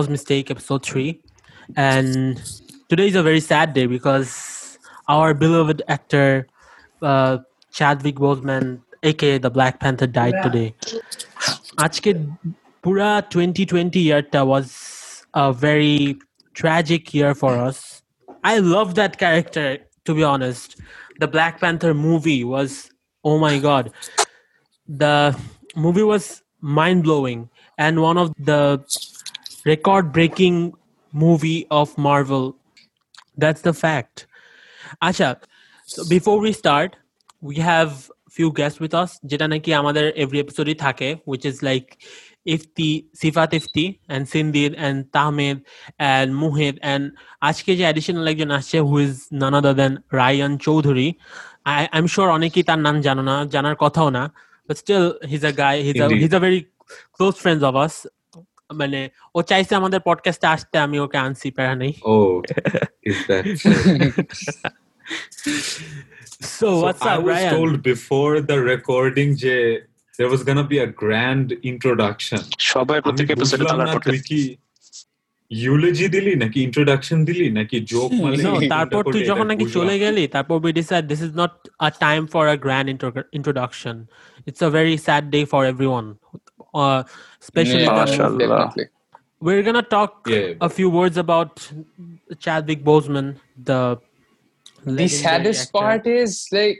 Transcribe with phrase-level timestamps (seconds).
[0.00, 1.20] Taha's Mistake, episode 3.
[1.76, 2.40] And
[2.88, 6.46] today is a very sad day because our beloved actor,
[7.02, 7.38] uh,
[7.72, 10.68] Chadwick Boseman, aka the Black Panther, died today.
[11.84, 12.10] আজকে
[12.82, 14.66] পুরা 2020 ইয়ারটা was
[15.44, 15.98] a very
[16.60, 17.78] tragic year for us.
[18.52, 19.68] I love that character,
[20.06, 20.68] to be honest.
[21.22, 22.70] The Black Panther movie was,
[23.28, 23.84] oh my god.
[25.02, 25.16] The
[25.84, 26.24] movie was
[26.78, 27.40] mind blowing
[27.84, 28.60] and one of the
[29.64, 30.74] record breaking
[31.12, 32.56] movie of Marvel.
[33.36, 34.26] That's the fact.
[35.02, 35.42] Asha,
[35.84, 36.96] so before we start,
[37.40, 41.88] we have few guests with us যেটা নাকি আমাদের every episode থাকে which is like
[42.54, 42.90] Ifti
[43.20, 45.56] Sifat Ifti and সিন্দির and তাহমেদ
[46.12, 47.04] and Muhid and
[47.48, 51.08] আজকে যে additional একজন আসছে who is none other than Ryan Chowdhury
[51.78, 54.22] I, I'm sure অনেকেই তার নাম জানো না জানার কথাও না
[54.68, 56.20] but still he's a guy he's a Indeed.
[56.22, 56.60] he's a very
[57.16, 57.94] close friends of us
[58.71, 59.01] মানে
[59.35, 61.75] ও চাইছে আমাদের পডকাস্টে আসতে আমি ওকে আনছি প্যারা
[69.43, 69.55] যে
[70.13, 70.41] देयर वाज
[71.63, 72.41] ইন্ট্রোডাকশন
[72.71, 74.41] সবাই প্রত্যেক কি
[75.51, 80.55] ইউলজি দিলি নাকি ইন্ট্রোডাকশন দিলি নাকি জোক hmm, তারপর তুই যখন নাকি চলে গেলি তারপর
[80.59, 82.87] we decide this is not a time for a grand
[83.37, 83.95] introduction
[84.47, 85.23] it's a very sad
[86.82, 87.00] uh,
[87.44, 88.38] especially Yeah, the, mashallah.
[88.42, 88.86] definitely.
[89.46, 90.66] we're gonna talk Yeah.
[90.68, 91.52] a few words about
[92.44, 93.26] Chadwick Boseman
[93.70, 93.80] the
[94.86, 95.78] The legendary saddest actor.
[95.80, 96.76] part is like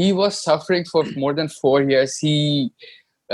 [0.00, 2.10] he was suffering for more than four years.
[2.26, 2.36] He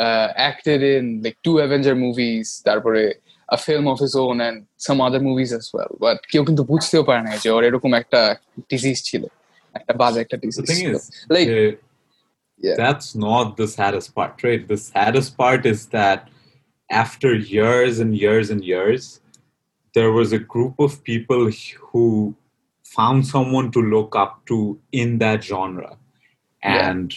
[0.04, 3.02] uh, acted in like two Avenger movies, তারপরে
[3.56, 5.92] a film of his own and some other movies as well.
[6.04, 8.20] But কেউ কিন্তু বুঝতেও পারে না যে ওর এরকম একটা
[8.70, 9.22] disease ছিল
[9.78, 11.52] একটা বাজে একটা The disease thing
[12.61, 12.75] yeah.
[12.75, 14.67] that's not the saddest part, right?
[14.67, 16.29] The saddest part is that
[16.91, 19.21] after years and years and years,
[19.93, 22.35] there was a group of people who
[22.83, 25.97] found someone to look up to in that genre.
[26.63, 26.89] Yeah.
[26.89, 27.15] And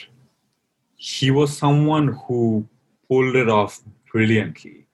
[0.96, 2.68] he was someone who
[3.08, 3.80] pulled it off
[4.10, 4.86] brilliantly.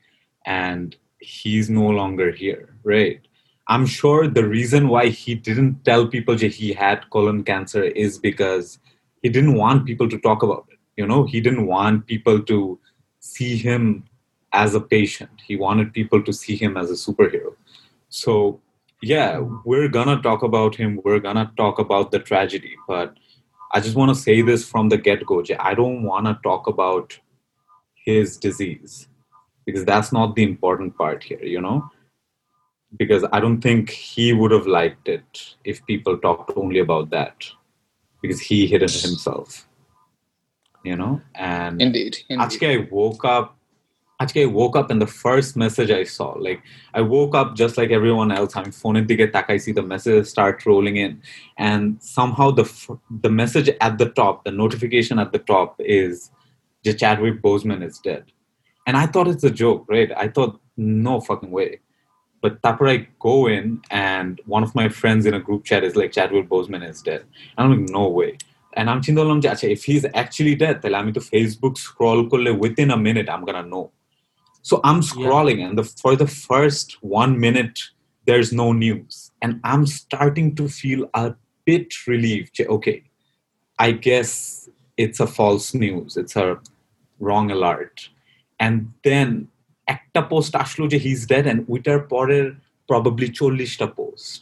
[0.47, 3.21] And he's no longer here, right?
[3.67, 8.19] I'm sure the reason why he didn't tell people that he had colon cancer is
[8.19, 8.79] because
[9.23, 10.79] he didn't want people to talk about it.
[10.97, 12.79] You know, he didn't want people to
[13.21, 14.05] see him
[14.53, 15.31] as a patient.
[15.47, 17.55] He wanted people to see him as a superhero.
[18.09, 18.61] So,
[19.03, 21.01] yeah, we're gonna talk about him.
[21.05, 22.75] We're gonna talk about the tragedy.
[22.87, 23.15] But
[23.73, 25.43] I just want to say this from the get go.
[25.59, 27.19] I don't want to talk about
[27.95, 29.09] his disease
[29.67, 31.91] because that's not the important part here, you know?
[32.97, 37.45] Because I don't think he would have liked it if people talked only about that
[38.22, 39.68] because he hid it himself,
[40.84, 41.22] you know?
[41.36, 42.44] And indeed, indeed.
[42.44, 43.48] আজকে I woke up
[44.24, 46.62] আজকে I woke up and the first message I saw like
[47.00, 50.98] I woke up just like everyone else আমি ফোনের দিকে তাকাইছি the messages start rolling
[51.06, 51.12] in
[51.70, 51.84] and
[52.18, 55.70] somehow the f- the message at the top the notification at the top
[56.02, 56.14] is
[56.86, 58.24] যে Chadwick Boseman is dead
[58.88, 60.54] and I thought it's a joke right I thought
[61.08, 61.70] no fucking way
[62.41, 65.97] But Tapper, I go in and one of my friends in a group chat is
[65.97, 67.25] like, Chadwick Boseman is dead.
[67.57, 68.39] And I'm like, no way.
[68.75, 72.91] And I'm chindalam acha, if he's actually dead, then I'm to Facebook scroll kolle within
[72.91, 73.91] a minute, I'm gonna know.
[74.63, 75.69] So I'm scrolling, yeah.
[75.69, 77.81] and the, for the first one minute,
[78.27, 79.33] there's no news.
[79.43, 81.35] And I'm starting to feel a
[81.65, 82.61] bit relieved.
[82.61, 83.03] Okay,
[83.79, 86.59] I guess it's a false news, it's a
[87.19, 88.11] wrong alert.
[88.61, 89.49] And then
[89.96, 92.46] একটা post আসলো যে he's dead and ওইটার পরের
[92.92, 94.42] probably চল্লিশটা post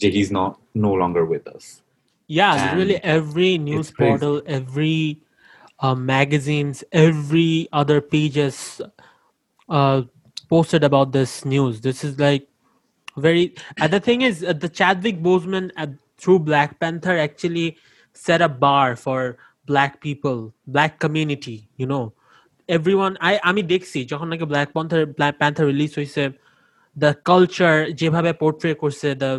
[0.00, 0.52] যে he's not
[0.86, 1.66] no longer with us
[2.28, 4.10] Yeah, And literally every news crazy.
[4.10, 5.00] portal, every
[5.80, 8.82] uh, magazines, every other pages
[9.68, 10.02] uh,
[10.50, 11.80] posted about this news.
[11.80, 12.46] This is like
[13.16, 13.44] very.
[13.80, 15.86] And the thing is, uh, the Chadwick Boseman uh,
[16.18, 17.68] through Black Panther actually
[18.12, 21.58] set a bar for black people, black community.
[21.80, 22.12] You know,
[22.76, 23.14] everyone.
[23.30, 26.24] I আমি দেখছি যখন নাকি Black Panther Black Panther release হয়েছে
[26.96, 29.30] the culture যেভাবে portray করছে the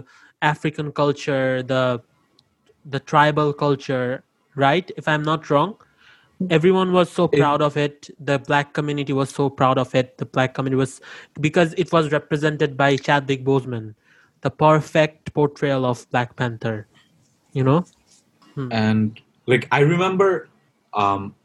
[0.52, 1.84] African culture the
[2.86, 4.08] the tribal culture,
[4.66, 4.88] right?
[5.00, 5.72] If I'm not wrong,
[6.58, 7.98] everyone was so proud of it.
[8.30, 10.08] The black community was so proud of it.
[10.22, 10.92] The black community was
[11.48, 13.86] because it was represented by Chadwick Boseman,
[14.42, 16.78] the perfect portrayal of Black Panther.
[17.54, 17.81] You know?
[18.72, 20.50] and like i remember
[20.94, 21.36] um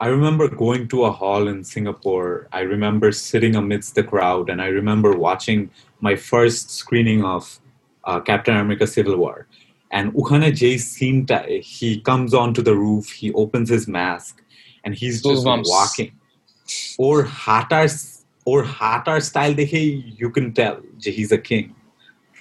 [0.00, 2.48] I remember going to a hall in Singapore.
[2.52, 5.70] I remember sitting amidst the crowd, and I remember watching
[6.00, 7.60] my first screening of
[8.02, 9.46] uh, Captain America Civil War.
[9.92, 14.42] And Uhana J Sintai, he comes onto the roof, he opens his mask,
[14.82, 16.12] and he's just walking.
[16.98, 17.86] Or Hatar,
[18.44, 21.76] or Hatar style, dekhe, you can tell he's a king,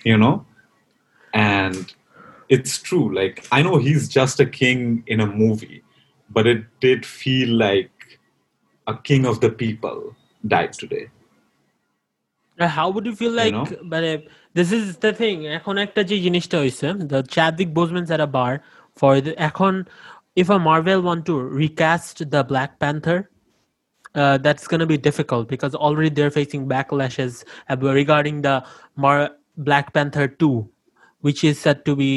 [0.04, 0.46] you know?
[1.34, 1.94] And
[2.50, 3.14] it's true.
[3.14, 5.83] Like, I know he's just a king in a movie
[6.33, 7.91] but it did feel like
[8.87, 9.99] a king of the people
[10.47, 11.07] died today.
[12.59, 13.67] Uh, how would you feel like know?
[13.93, 14.11] মানে
[14.59, 18.53] this is the thing এখন একটা যে জিনিসটা হইছে the Chadwick Boseman's at a bar
[19.01, 19.75] for the এখন
[20.41, 23.19] if a Marvel want to recast the Black Panther
[24.21, 27.33] uh, that's going to be difficult because already they're facing backlashes
[27.73, 28.57] ab- regarding the
[29.03, 29.33] Mar-
[29.69, 30.69] Black Panther 2
[31.25, 32.13] which is said to be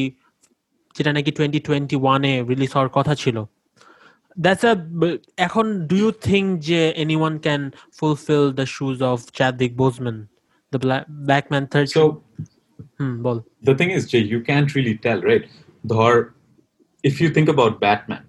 [0.95, 3.37] যেটা নাকি twenty twenty ওয়ানে রিলিজ হওয়ার কথা ছিল
[4.36, 4.76] that's a.
[4.76, 10.28] Ekhon, do you think anyone can fulfill the shoes of Chadwick Boseman,
[10.70, 11.86] the Black, Black Panther?
[11.86, 12.22] So,
[12.98, 13.44] hmm, bol.
[13.62, 15.48] the thing is, Jay, you can't really tell, right?
[15.86, 16.32] Dhar,
[17.02, 18.26] if you think about Batman,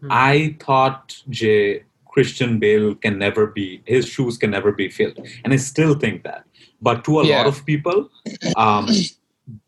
[0.00, 0.08] hmm.
[0.10, 5.52] I thought Jay Christian Bale can never be his shoes can never be filled, and
[5.52, 6.44] I still think that.
[6.80, 7.38] But to a yeah.
[7.38, 8.10] lot of people,
[8.56, 8.88] um,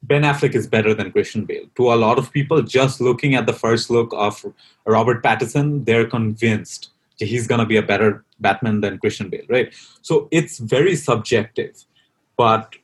[0.02, 1.66] Ben Affleck is better than Christian Bale.
[1.76, 4.44] To a lot of people, just looking at the first look of
[4.86, 9.74] Robert Pattinson, they're convinced he's gonna be a better Batman than Christian Bale, right?
[10.02, 11.84] So it's very subjective,
[12.36, 12.74] but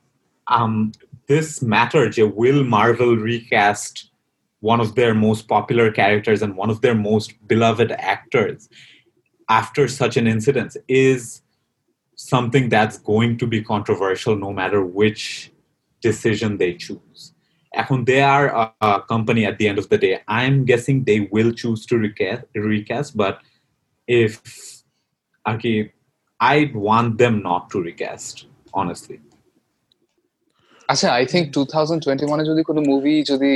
[0.49, 0.93] um,
[1.27, 4.11] this matter, will Marvel recast
[4.61, 8.69] one of their most popular characters and one of their most beloved actors
[9.49, 11.43] after such an incident is
[12.17, 15.53] something that's going to be controversial no matter which
[16.04, 17.22] decision they choose.
[17.72, 20.14] এখন they are a, a company at the end of the day.
[20.40, 23.36] I'm guessing they will choose to recast, recast but
[24.08, 24.32] if
[25.46, 25.78] okay,
[26.40, 28.36] I'd want them not to recast,
[28.80, 29.20] honestly.
[30.90, 33.52] আচ্ছা I think two thousand twenty ওয়ানে যদি কোনো movie যদি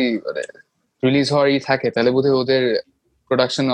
[1.04, 2.63] release হওয়ারই থাকে তাহলে বোধহয় ওদের
[3.31, 3.65] প্রোডাকশন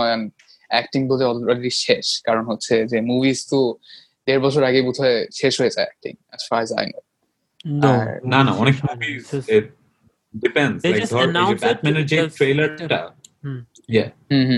[0.71, 3.59] অ্যাক্টিং বোধহয় অলরেডি শেষ কারণ হচ্ছে যে মুভিজ তো
[4.27, 6.99] দেড় বছর আগে বোধহয় শেষ হয়ে যায় acting as far I know
[7.64, 9.64] know no- না না অনেক movies Just- it.
[10.34, 13.00] depends They like just ধর এই ব্যাটম্যানের যে ট্রেলারটা
[13.44, 13.60] হুম।
[13.96, 14.08] yeah.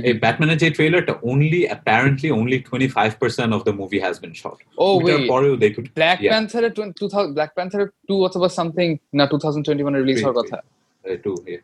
[0.08, 4.58] এই ব্যাটম্যানের যে ট্রেলারটা only apparently only 25% of the movie has been shot.
[4.78, 6.32] ও ওইটার ওয়েট পরেও they could ব্ল্যাক Yeah.
[6.32, 7.04] প্যান্থারের টু
[7.36, 8.88] ব্ল্যাক প্যান্থারের টু অথবা সামথিং
[9.18, 10.56] না টু থাউজেন্ড টোয়েন্টি ওয়ানে রিলিজ হওয়ার কথা
[11.04, 11.62] uh, do yeah.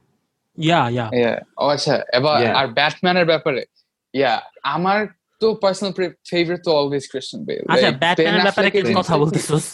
[0.59, 1.39] Yeah yeah Yeah.
[1.59, 2.59] ও আচ্ছা এবার Yeah.
[2.59, 3.63] আর ব্যাটম্যানের ব্যাপারে
[4.15, 4.33] ইয়া
[4.77, 4.99] আমার
[5.41, 5.93] তো পার্সোনাল
[6.31, 9.67] ফেভারিট তো অলওয়েজ ক্রিশ্চিয়ান বেল আচ্ছা ব্যাটম্যানের ব্যাপারে কি কথা বলতেছস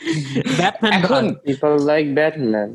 [0.60, 2.70] ব্যাটম্যান এখন People like Batman.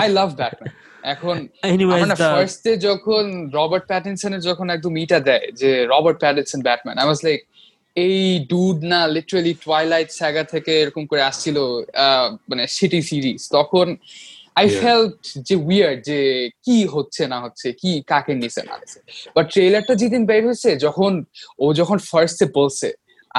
[0.00, 0.72] I love Batman
[1.04, 1.36] এখন
[1.68, 3.24] এনিওয়েজ আমার ফার্স্টে যখন
[3.58, 7.40] রবার্ট প্যাটিনসনের যখন একদম ইটা দেয় যে Robert Pattinson Batman I was like
[7.96, 8.18] এই
[8.52, 11.56] ডুড না লিটারালি টুয়াইলাইট স্যাগা থেকে এরকম করে আসছিল
[12.04, 13.86] আহ, মানে সিটি সিরিজ তখন
[14.56, 14.66] আই.
[14.80, 15.16] ফেল্ট
[15.48, 16.18] যে উইয়ার্ড যে
[16.66, 18.74] কি হচ্ছে না হচ্ছে কি কাকে নিচে না
[19.36, 21.12] বাট ট্রেলারটা যেদিন বের হয়েছে যখন
[21.58, 22.88] ও যখন ফার্স্টে বলছে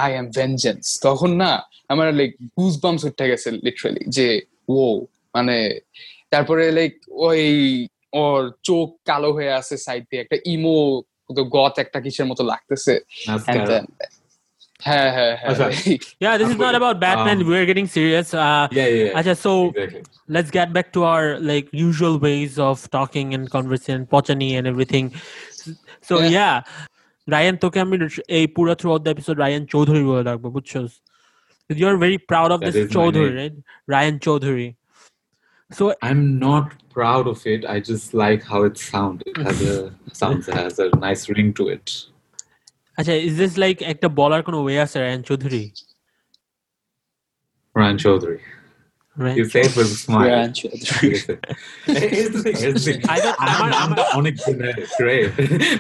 [0.04, 1.52] আই এম ভেঞ্জেন্স তখন না
[1.92, 4.28] আমার লাইক গুজ বাম্পস উঠে গেছে লিটারালি যে
[4.70, 4.80] ও
[5.36, 5.58] মানে
[6.34, 6.94] তারপরে লাইক
[7.28, 7.42] ওই
[8.24, 10.78] ওর চোখ কালো হয়ে আছে সাইড দিয়ে একটা ইমো
[11.56, 12.94] গত একটা কিসের মতো লাগতেছে
[13.54, 13.70] And
[14.88, 15.68] হ্যাঁ হ্যাঁ হ্যাঁ আচ্ছা।
[16.24, 19.20] yeah this is not about batman Um, we're getting serious uh yeah yeah, yeah.
[19.20, 20.02] acha so exactly
[20.36, 25.06] let's get back to our like usual ways of talking and conversing pochani and everything
[26.10, 26.36] so Yeah.
[26.38, 26.56] yeah
[27.29, 27.97] Ryan তোকে আমি
[28.39, 30.91] এই পুরো through of the episode Ryan Chowdhury বলে রাখবো বুঝছস
[31.71, 33.39] you are very proud of That this is my Chowdhury name.
[33.41, 33.55] Right
[33.95, 34.69] Ryan Chowdhury
[35.71, 36.65] so i'm not
[36.97, 39.77] proud of it i just like how it sounds it has a
[40.21, 41.87] sounds it has a nice ring to it
[42.99, 45.65] আচ্ছা is this like একটা বলার কোনো way আছে Ryan Chowdhury
[47.77, 48.41] Ryan Chaudhary.
[49.23, 50.29] Ryan You say it with a smile.
[50.33, 51.17] Ryan Chaudhary.
[52.15, 52.57] Here's the thing.
[52.63, 53.01] Here's the thing.
[53.15, 55.29] I don't- I'm, আমার- I'm the onyx generic, right?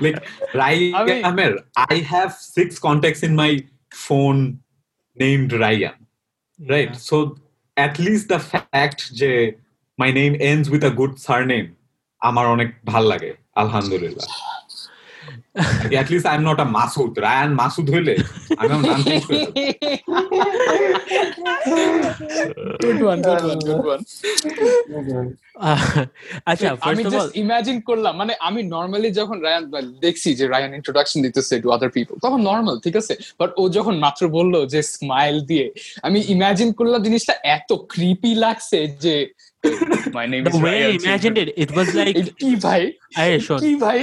[0.05, 0.19] like
[0.61, 1.53] Ryan I mean- Amer,
[1.93, 3.51] I have six contacts in my
[4.07, 4.41] phone
[5.25, 5.97] named Ryan,
[6.73, 6.91] right?
[6.93, 7.07] Yeah.
[7.09, 7.17] So
[7.87, 9.31] at least the fact যে
[10.03, 11.69] my name ends with a good surname,
[12.29, 14.29] আমার অনেক ভাল লাগে আলহামদুলিল্লাহ
[15.83, 17.13] Like, at least I'm not a Masood.
[17.27, 18.15] Ryan Masood হইলে
[18.61, 19.41] আমি আমার নাম change করে
[23.00, 24.02] one good one good one
[25.66, 25.84] ah,
[26.46, 29.64] আচ্ছা আমি জাস্ট ইমাজিন করলাম মানে আমি নর্মালি যখন রায়ান
[30.02, 33.14] দেখছি যে রায়ান ইন্ট্রোডাকশন দিতেছে টু আদার পিপল তখন নর্মাল ঠিক আছে?
[33.40, 35.66] বাট ও যখন মাত্র বলল যে স্মাইল দিয়ে
[36.04, 39.16] আমি ইমাজিন করলাম জিনিসটা এত ক্রিপি লাগছে যে
[40.16, 42.82] my name the way I imagined it it was like কি ভাই?
[43.20, 44.00] আরে শোন। কি ভাই?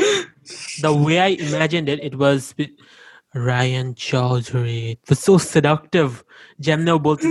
[0.80, 2.40] The way I imagined it, it was
[3.49, 4.83] Ryan Chaudhary.
[4.93, 6.11] It was so seductive.
[6.67, 7.25] যেমনেও বলতে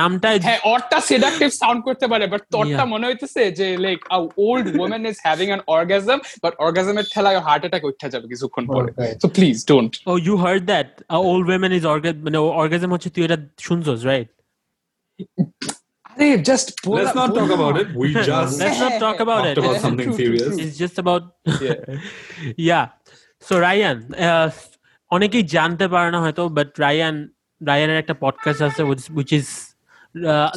[0.00, 2.92] নামটা হ্যাঁ ওরটা সেডাকটিভ সাউন্ড করতে পারে বাট তোরটা Yeah.
[2.92, 7.62] মনে হইতেছে যে like a old women is having an orgasm but অর্গাজমের ঠেলায় হার্ট
[7.64, 8.90] অ্যাটাক উঠে যাবে কিছুক্ষণ পরে
[9.22, 10.88] so please don't Oh, you heard that?
[11.16, 12.18] A old woman is orgasm.
[12.36, 14.28] No, orgasm হচ্ছে তুই এটা শুনছস, right?
[16.10, 16.66] আরে just
[16.98, 17.86] Let's not talk about it.
[18.02, 19.58] We just Let's not talk about talked it.
[19.62, 20.52] about Yeah, something true, true, serious.
[20.54, 20.62] true.
[20.64, 21.22] It's just about
[21.66, 21.80] Yeah.
[22.70, 22.84] yeah.
[23.42, 24.48] So Ryan, uh,
[25.11, 27.15] অনেকেই জানতে পারে না হয়তো but Ryan
[27.61, 28.81] রায়ানের একটা podcast আছে
[29.17, 29.47] which is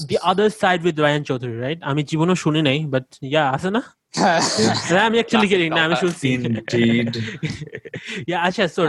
[0.09, 3.82] the other side with Ryan Chowdhury right আমি জীবনেও শুনি নাই বাট ইয়া আছে না?
[4.18, 4.40] হ্যাঁ,
[5.09, 6.28] আমি অ্যাকচুয়ালি কেটে না আমি শুনছি।
[8.28, 8.82] ইয়া আচ্ছা সো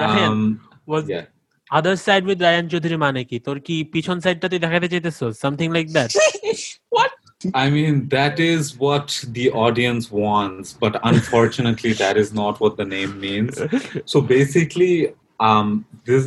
[2.08, 2.65] সাইড উইথ রায়ান
[2.98, 3.38] মানে কি?
[3.39, 5.25] তোর কি পিছন সাইডটাতে দেখাতে চাইতেছো?
[5.41, 6.12] Something like that
[7.63, 10.67] I mean, that is what the audience wants,
[11.03, 13.53] unfortunately, that is not what the name means.
[14.05, 14.93] So basically,
[15.40, 15.68] um,
[16.07, 16.25] this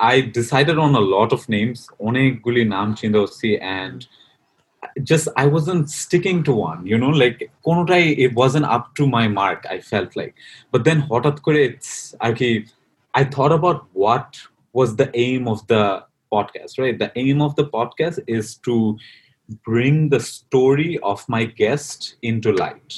[0.00, 1.78] I decided on a lot of names,
[2.08, 3.48] অনেকগুলি নাম চিন্তা করছি,
[3.80, 3.98] and
[5.10, 9.26] just I wasn't sticking to one, you know, like কোনোটাই it wasn't up to my
[9.40, 9.60] mark.
[9.74, 10.34] I felt like,
[10.72, 11.90] but then হঠাৎ করে it's
[12.24, 12.50] আর কি,
[13.20, 14.28] I thought about what
[14.78, 15.84] was the aim of the
[16.34, 16.96] podcast, right?
[17.04, 18.76] The aim of the podcast is to
[19.68, 21.98] bring the story of my guest
[22.30, 22.90] into light.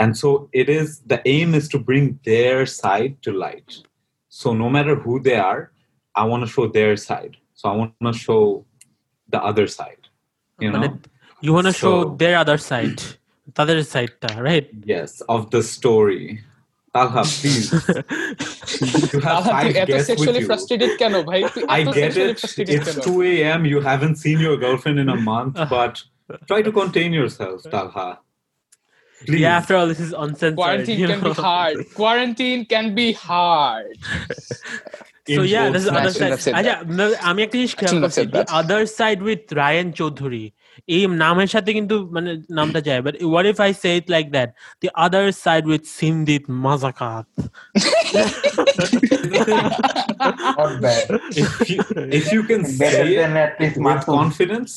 [0.00, 0.28] And so
[0.60, 3.70] it is the aim is to bring their side to light.
[4.40, 5.62] So no matter who they are,
[6.14, 7.34] I want to show their side.
[7.58, 8.42] So I want to show
[9.28, 10.02] the other side.
[10.58, 10.98] You মানে know?
[11.44, 12.96] You want show So- there other side
[13.58, 16.24] তাদের সাইডটা right Yes, of the story.
[16.94, 17.68] Talha, please.
[19.12, 20.48] You have তুই five এত guests with sexually you.
[20.48, 22.38] Frustrated কেন ভাই তুই I এত get sexually it.
[22.42, 23.60] frustrated It's কেন 2 a.m.
[23.72, 25.94] You haven't seen your girlfriend in a month, but
[26.50, 28.08] try to contain yourself, Talha.
[29.26, 29.40] Please.
[29.44, 30.56] Yeah, after all, this is uncensored.
[30.56, 31.42] Quarantine you can be know?
[31.48, 31.74] hard.
[32.00, 33.92] Quarantine can be hard.
[35.28, 36.30] So In yeah, both this is I other shouldn't side.
[36.34, 38.58] have said আচ্ছা, ন- আমি একটা জিনিস খেয়াল shouldn't have করছি said the that.
[38.60, 40.44] other side with Ryan Chowdhury
[40.94, 44.48] এই নামের সাথে কিন্তু মানে নামটা যায় but what if I say it like that
[44.84, 47.26] the other side with সিন্দিত মাজাকাত
[49.40, 51.06] Not bad.
[51.42, 51.80] if you,
[52.20, 54.14] if you can Better say than it at least with Masood.
[54.18, 54.72] confidence,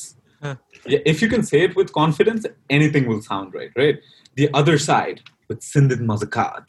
[0.45, 0.55] Huh.
[0.85, 2.41] yeah, if you can say it with confidence,
[2.77, 3.97] anything will sound right, right?
[4.37, 6.65] The other side with Sindit Mazakat.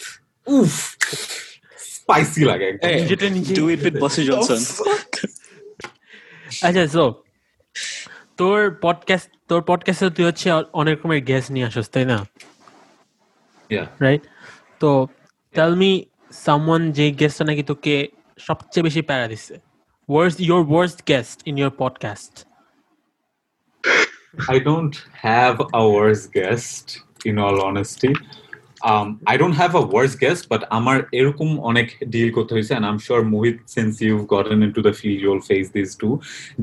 [0.46, 0.75] Oof.
[1.96, 2.76] Spicy like egg.
[2.84, 4.61] Hey, নিজেটা নিজেই do it with Bossy Johnson.
[6.66, 7.04] আচ্ছা so
[8.40, 10.46] তোর podcast তোর পডকাস্টে তুই হচ্ছে
[10.80, 12.18] অনেক রকমের gas নিয়ে আসস তাই না
[13.70, 13.87] Yeah.
[14.04, 14.23] রাইট
[14.80, 14.90] তো
[15.54, 15.90] টেল মি
[16.44, 17.94] সামওয়ান যে গেস্টটা নাকি তোকে
[18.38, 19.54] সবচেয়ে বেশি প্যারা দিচ্ছে
[20.08, 22.34] worst your worst guest in your podcast
[24.54, 24.96] I don't
[25.28, 26.87] have a worse guest,
[27.25, 28.13] In all honesty.
[28.81, 32.85] Um, I don't have a worse guest, but আমার এরকম অনেক ডিল করতে হয়েছে and
[32.89, 36.13] I'm sure Mohit, since you've gotten into the field, you'll face these too.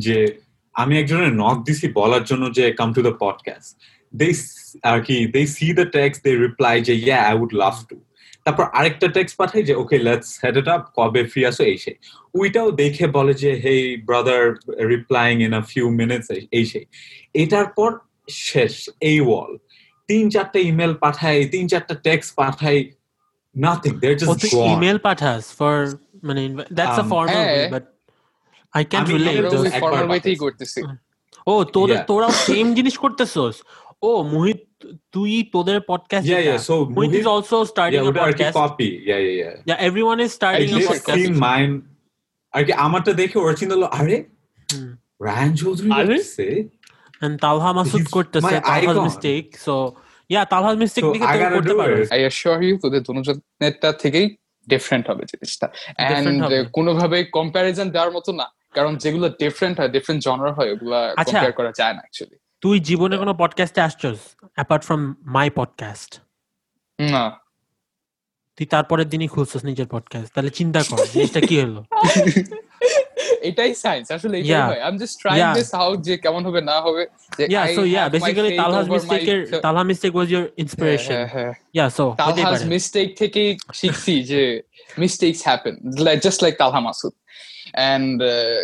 [0.05, 0.17] যে
[0.75, 2.65] আমি একজনের knock দিছি বলার জন্য যে
[2.97, 3.69] to the podcast.
[4.21, 7.79] They s- আর কি they see the text, they reply যে yeah, I would love
[7.91, 7.97] to.
[8.45, 11.97] তারপর আরেকটা টেক্সট পাঠাই যে okay let's head it up কবে ফ্রি আসো এই সেই
[12.41, 14.43] ওইটাও দেখে বলে যে hey brother
[14.93, 16.27] replying in a few minutes
[16.59, 16.85] এই সেই
[17.43, 17.91] এটার পর
[18.49, 18.75] শেষ
[19.11, 19.53] এই ওয়াল
[20.09, 22.79] তিন চারটা ইমেল পাঠাই তিন চারটা টেক্সট পাঠাই
[23.55, 25.75] নাথিং জাস্ট গন ইমেল পাঠাস ফর
[26.23, 27.69] মানে that's a formal way.
[27.71, 27.85] But
[28.75, 30.81] I can আমি রিলেট একবার ফর্মাল ওয়েতেই। করতেছি
[31.47, 32.07] ও তোদের Yeah.
[32.07, 33.55] তোরাও সেম জিনিস করতেছস
[34.03, 34.61] ও মোহিত
[35.13, 36.61] তুই তোদের podcast Yeah, yeah.
[36.69, 39.37] So Mohit is Mohit- also starting yeah, আ ওটা আর কি podcast copy yeah yeah
[39.43, 41.17] yeah Yeah, everyone is starting a podcast.
[41.17, 41.75] seen mine
[42.55, 44.17] আর কি আমারটা দেখে ওর চিন্তা হলো আরে
[44.69, 46.17] হুম। রায়ান চৌধুরী আরে?
[47.21, 49.49] And Talha Masood করতেছে Talha's mistake.
[49.67, 49.75] So
[50.31, 52.09] yeah, Talha's mistake So দেখে তুই করতে পারো it.
[52.13, 54.27] আই অ্যাসিওর তোদের দুজনেরটা থেকেই
[54.69, 55.67] ডিফারেন্ট হবে জিনিসটা
[55.99, 56.43] এন্ড।
[56.73, 61.53] কোনোভাবে কম্প্যারিজন দেওয়ার মতো না কারণ যেগুলো ডিফারেন্ট হয় ডিফারেন্ট জনার হয় ওগুলা আচ্ছা। কম্পেয়ার
[61.53, 64.19] করা যায় না অ্যাকচুয়ালি তুই জীবনে কোনো পডকাস্টে আসছস
[64.55, 66.11] অ্যাপার্ট ফ্রম মাই পডকাস্ট
[66.99, 67.25] না
[68.59, 71.81] তুই তারপরের দিনই খুলছস নিজের পডকাস্ট তাহলে চিন্তা কর জিনিসটা কি হলো
[73.50, 74.68] এটাই সায়েন্স আসলে এটাই Yeah.
[74.70, 75.54] হয় I am just trying Yeah.
[75.60, 77.04] This out যে কেমন হবে না হবে
[77.38, 79.84] যে yeah I so yeah have my basically faith Talha's over my- mistake এর Talha
[79.92, 83.42] mistake was your inspiration হ্যাঁ, হ্যাঁ, হ্যাঁ। yeah so হতেই Talha's পারে mistake থেকে
[83.80, 84.42] শিখছি যে
[85.04, 85.74] mistakes happen
[86.08, 87.16] like just like Talha Masood
[87.92, 88.60] and uh,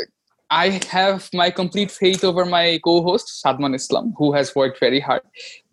[0.49, 0.67] I
[0.97, 5.23] have my complete faith over my co-host Sadman Islam who has worked very hard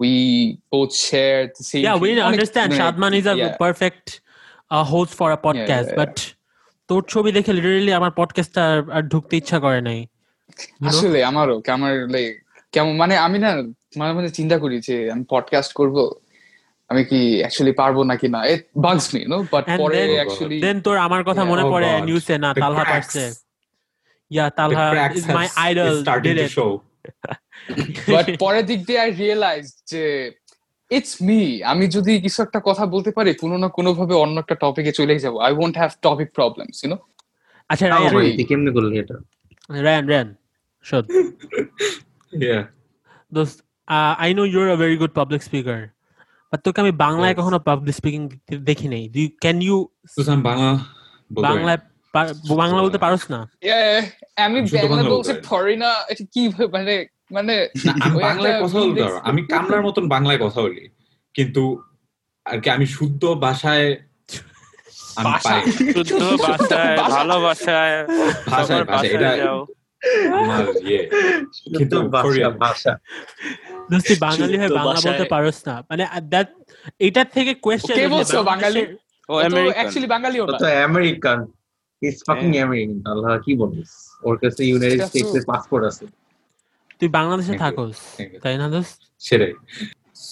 [0.02, 0.12] we
[0.74, 2.18] both share the same yeah we thing.
[2.18, 3.56] অনেক- understand মানে, Shadman is a yeah.
[3.66, 4.06] perfect
[4.74, 6.00] uh, host for a podcast yeah, yeah.
[6.02, 6.14] but
[6.89, 10.07] তোর ছবি দেখে literally আমার পডকাস্টটা আর ঢুকতে ইচ্ছা করে নাই।
[10.87, 12.07] আসলে আমারও আমার
[12.71, 13.55] কেমন মানে আমি না
[13.97, 16.13] মাঝে মাঝে চিন্তা করি যে আমি পডকাস্ট করব
[16.89, 18.45] আমি কি অ্যাকচুয়ালি পারব নাকি না?
[18.45, 22.09] It bugs me no but পরে অ্যাকচুয়ালি দেন তোর আমার কথা মনে Oh পড়ে God.
[22.09, 23.31] and না তালহা পারছে
[24.31, 26.71] The Talha cracks is my has- idol is starting did to it show.
[28.13, 30.31] But পরের দিক দিয়ে আই রিয়েলাইজ যে
[30.91, 34.55] ইটস মি আমি যদি কিছু একটা কথা বলতে পারি কোনো না কোনো ভাবে অন্য একটা
[34.55, 36.97] টপিকে চলে যাব। I won't have topic problems you know
[37.69, 39.15] আচ্ছা রায়ান তুই কেমনে করলি এটা?
[39.83, 40.35] রায়ান রায়ান
[40.85, 41.03] শোন।
[42.33, 42.61] Yeah.
[43.31, 43.57] দোস্ত
[44.17, 45.79] I know your a very good public speaker
[46.53, 48.21] but তোকে আমি বাংলায় কখনো পাবলিক স্পিকিং
[48.59, 49.03] দেখি নাই।
[49.41, 49.77] ক্যান ইউ
[50.15, 50.71] সুসান বাংলা
[51.31, 51.77] বলতে পারি। না।
[52.13, 53.39] বাংলায় বাংলা বলতে পারোস না?
[54.35, 56.41] আমি বাংলা বাংলা বলতে বলতে পারি। না। এটা কি
[56.71, 56.93] মানে
[57.35, 57.55] মানে
[57.85, 60.83] না, আমি বাংলায় কথা বলতে আমি কামলার মতন বাংলায় কথা বলি।
[61.35, 61.63] কিন্তু
[62.45, 63.87] আর কি আমি শুদ্ধ ভাষায়
[65.95, 67.97] শুদ্ধ ভাষায় ভাষা। ভালোবাসায়
[68.53, 69.29] ভাষায় ভাষায় এটা
[70.41, 71.01] আমার ইয়ে।
[71.79, 71.95] কিন্তু
[72.63, 72.91] ভাষা
[73.91, 76.49] দোস্ত বাঙালি হয়ে বাংলা বলতে পারোস না। মানে দ্যাট
[77.07, 78.81] এটার থেকে কোয়েশ্চেন কে বলছো বাঙালি?
[79.31, 81.39] ও আমেরিকান অ্যাকচুয়ালি বাঙালিও ও না তো American
[82.01, 83.91] is fucking American Allah কি বলিস?
[84.27, 86.05] ওর কাছে ইউনাইটেড স্টেটস এর পাসপোর্ট আছে।
[87.01, 87.97] তুই বাংলাদেশে থাকোস
[88.43, 88.97] তাই না দোস্ত?
[89.21, 89.53] সেটাই।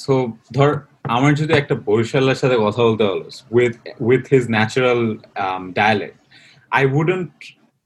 [0.02, 0.14] সো
[0.54, 0.70] ধর
[1.16, 3.74] আমার যদি একটা বরিশালের সাথে কথা বলতে হলো with
[4.08, 5.02] with his natural
[5.80, 6.20] dialect
[6.72, 7.32] I wouldn't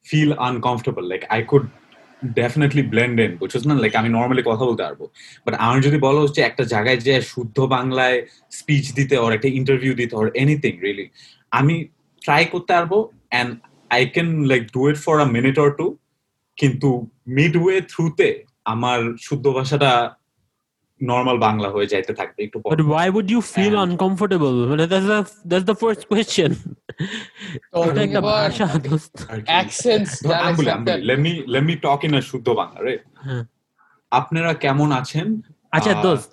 [0.06, 1.64] feel uncomfortable like I could
[2.22, 3.74] definitely blend in বুঝছিস না?
[3.74, 5.00] লাইক আমি নর্মালি কথা বলতে পারব।
[5.46, 8.18] বাট আমার যদি বলো হচ্ছে একটা জায়গায় যে শুদ্ধ বাংলায়
[8.50, 11.06] স্পিচ দিতে ওর একটা ইন্টারভিউ দিতে ওর এনিথিং রিয়েলি
[11.52, 11.74] আমি
[12.22, 12.92] ট্রাই করতে পারব
[13.32, 13.50] and
[13.90, 15.86] I can like do it for a minute or two
[16.58, 16.88] কিন্তু
[17.28, 18.28] মিডওয়ে থ্রুতে
[18.66, 19.92] আমার শুদ্ধ ভাষাটা
[21.00, 24.84] নর্মাল বাংলা হয়ে যাইতে থাকবে একটু but why would you feel uncomfortable মানে
[25.50, 26.52] দ্যাটস দা ফার্স্ট কোশ্চেন
[32.30, 32.94] শুদ্ধ বাংলা রে
[34.12, 35.26] আপনারা কেমন আছেন?
[35.72, 36.30] আচ্ছা দোস্ত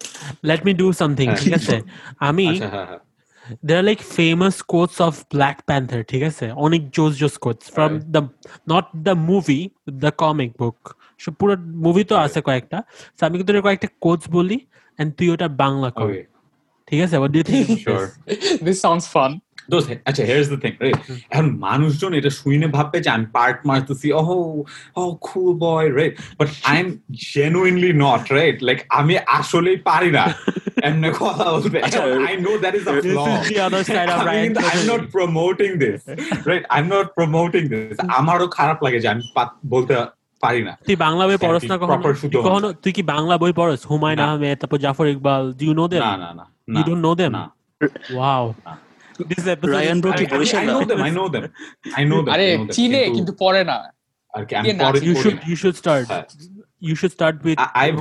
[0.50, 1.78] লেট মি সামথিং ঠিক আছে?
[2.30, 2.48] আমি
[3.66, 6.46] there like famous quotes of Black Panther ঠিক আছে?
[6.66, 8.22] অনেক জোস জোস quotes from the
[8.70, 9.70] not the movie
[10.04, 10.80] the comic book
[11.40, 11.54] পুরো
[11.86, 12.78] মুভি তো আছে কয়েকটা।
[13.26, 14.58] আমি কিন্তু তোর কয়েকটা কোচ বলি
[15.00, 16.08] এন্ড তুই ওটা বাংলা কর।
[16.88, 17.16] ঠিক আছে?
[17.22, 17.68] What do you think?
[17.88, 18.12] This?
[18.66, 19.32] This sounds fun
[20.10, 20.98] আচ্ছা here is the thing right
[21.32, 24.22] এখন মানুষজন এটা শুনে ভাববে যে আমি পার্ট মারতেছি oh
[24.98, 26.88] O cool boy right but I am
[27.34, 30.24] genuinely not right like আমি আসলেই পারি না।
[30.88, 34.20] এমনি কথা বলতে আচ্ছা, I know that is a flaw is the other side of
[34.34, 34.38] I
[34.78, 36.00] am not promoting this
[36.50, 39.24] right I am not promoting this আমারও খারাপ লাগে যে আমি
[39.66, 39.94] বলতে
[40.96, 42.74] বাংলা বই পড়াস না কখনো?
[44.56, 45.74] তারপর Zafar Iqbal do
[55.72, 56.08] start
[56.82, 57.92] you should start good I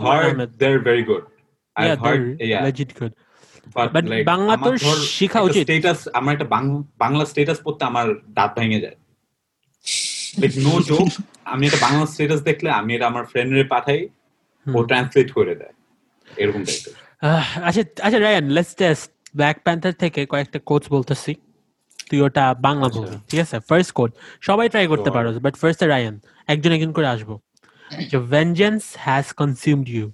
[4.25, 5.71] Bangla তো শেখা উচিত।
[6.15, 6.45] আমার একটা
[6.99, 8.97] বাংলা স্টেটাস পড়তে আমার দাঁত ভেঙে যায়।
[10.41, 11.09] লাইক নো জোক
[11.53, 14.01] আমি একটা বাংলা স্টেটাস দেখলে আমি এটা আমার ফ্রেন্ডরে পাঠাই
[14.67, 15.75] ও ট্রান্সলেট করে দেয়
[16.29, 16.95] এরকম টাইপের
[17.69, 21.33] আচ্ছা আচ্ছা Rayan let's test Black Panther থেকে কয়েকটা কোচ বলতেছি।
[22.09, 23.57] তুই ওটা বাংলা আচ্ছা। বলবি ঠিক আছে?
[23.69, 26.15] ফার্স্ট কোড সবাই ট্রাই করতে পারো বাট ফার্স্ট রায়ান
[26.49, 27.31] একজন একজন করে আসব।
[28.11, 30.07] যে vengeance has consumed you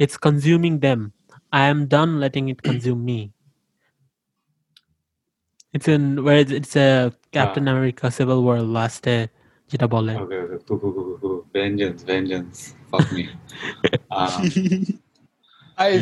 [0.00, 1.00] it's consuming them
[1.52, 3.20] I am done letting it consume me
[5.74, 6.88] it's in war it's a
[7.34, 9.16] Captain America Civil War লাস্টে
[9.72, 10.56] যেটা বলে। Okay okay
[11.54, 13.24] vengeance vengeance fuck me
[15.76, 15.98] I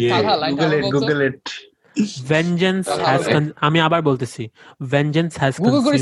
[0.52, 1.48] google it google it
[3.60, 4.48] আমি আবার বলতেছি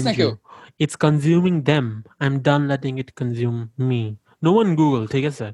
[0.05, 0.29] না consumed কেউ?
[0.29, 0.53] you.
[0.81, 1.87] It's consuming them.
[2.21, 4.03] I'm done letting it consume me.
[4.45, 5.53] No one google ঠিক আছে?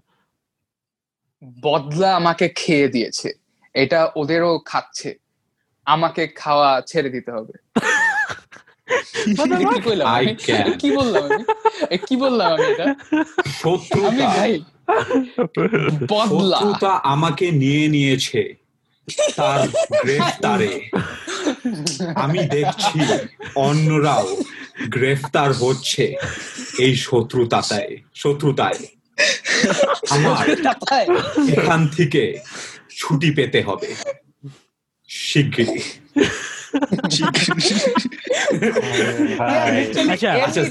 [1.63, 3.33] বদলা আমাকে খেয়ে দিয়েছে।
[3.75, 5.15] এটা ওদেরও খাচ্ছে।
[5.85, 7.53] আমাকে খাওয়া ছেড়ে দিতে হবে।
[9.73, 10.33] কি কইলাম I আমি?
[10.47, 10.67] can.
[10.83, 11.27] কি বললাম
[12.09, 12.87] কি বললাম আমি এটা?
[14.09, 14.53] আমি ভাই
[16.13, 16.59] বদলা।
[17.15, 18.43] আমাকে নিয়ে নিয়েছে
[19.39, 19.61] তার
[20.05, 20.73] গ্রেফতারে।
[22.25, 22.99] আমি দেখছি
[23.67, 24.27] অন্যরাও
[24.95, 26.05] গ্রেফতার হচ্ছে
[26.85, 28.81] এই শত্রুতাতায় শত্রুতায়।
[30.15, 30.45] আমার
[31.55, 32.23] এখান থেকে
[33.01, 33.91] ছুটি পেতে হবে।
[35.09, 35.83] শিগগিরই।
[36.75, 37.27] আচ্ছা,
[40.47, 40.71] আচ্ছা,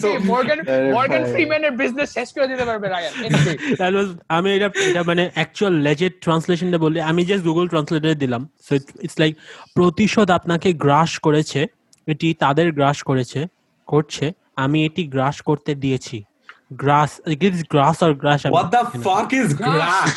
[4.30, 9.20] আমি এটা এটা মানে অ্যাকচুয়াল লেজেট ট্রান্সলেশনটা বলি আমি জাস্ট গুগল ট্রান্সলেটরে দিলাম। সো ইটস
[9.20, 9.36] লাইক
[9.74, 11.68] প্রতিশোধ আপনাকে গ্রাস করেছে।
[12.08, 13.48] এটি তাদের গ্রাস করেছে
[13.86, 16.24] করছে। আমি এটি গ্রাস করতে দিয়েছি।
[16.72, 20.14] Grass like it's grass or grass আমি What the জানি না। fuck is grass?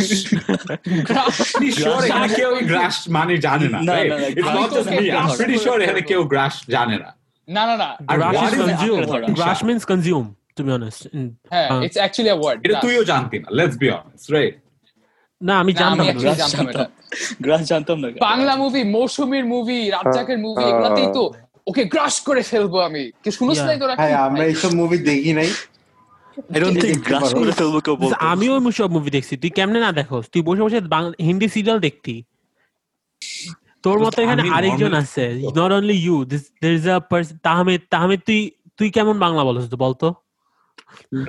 [1.52, 4.10] pretty sure এখানে কেউ grass মানে জানে না right?
[4.10, 5.04] না, না, It's not just me.
[5.12, 7.10] I'm pretty sure এখানে। কেউ grass জানে না।
[7.48, 9.00] না না আর grass is consume
[9.40, 11.00] grass means consume to be honest
[11.52, 14.54] হ্যাঁ ইটস অ্যাকচুয়ালি আ ওয়ার্ড এটা তুইও জানতি না let's be honest right
[15.40, 16.86] না আমি জানতাম না। actually জানতাম
[17.44, 21.22] গ্রাস জানতাম না বাংলা মুভি মৌসুমীর মুভি রাজ্জাকের মুভি এগুলাতেই তো
[21.70, 25.50] ওকে গ্রাস করে ফেলব আমি কি শুনিস নাই তোরা হ্যাঁ আমরা এইসব মুভি দেখি নাই
[27.90, 30.24] আই আমিও সব মুভি দেখছি। তুই কেমনে না দেখোস?
[30.33, 30.79] তুই বসে বসে
[31.26, 32.14] হিন্দি সিরিয়াল দেখতি।
[33.85, 35.24] তোর মতো এখানে আরেকজন আছে।
[35.59, 36.98] Not only you this there is a
[37.46, 38.40] Tahmid Tahmid তুই
[38.79, 40.07] তুই কেমন বাংলা বলছ তো বলতো?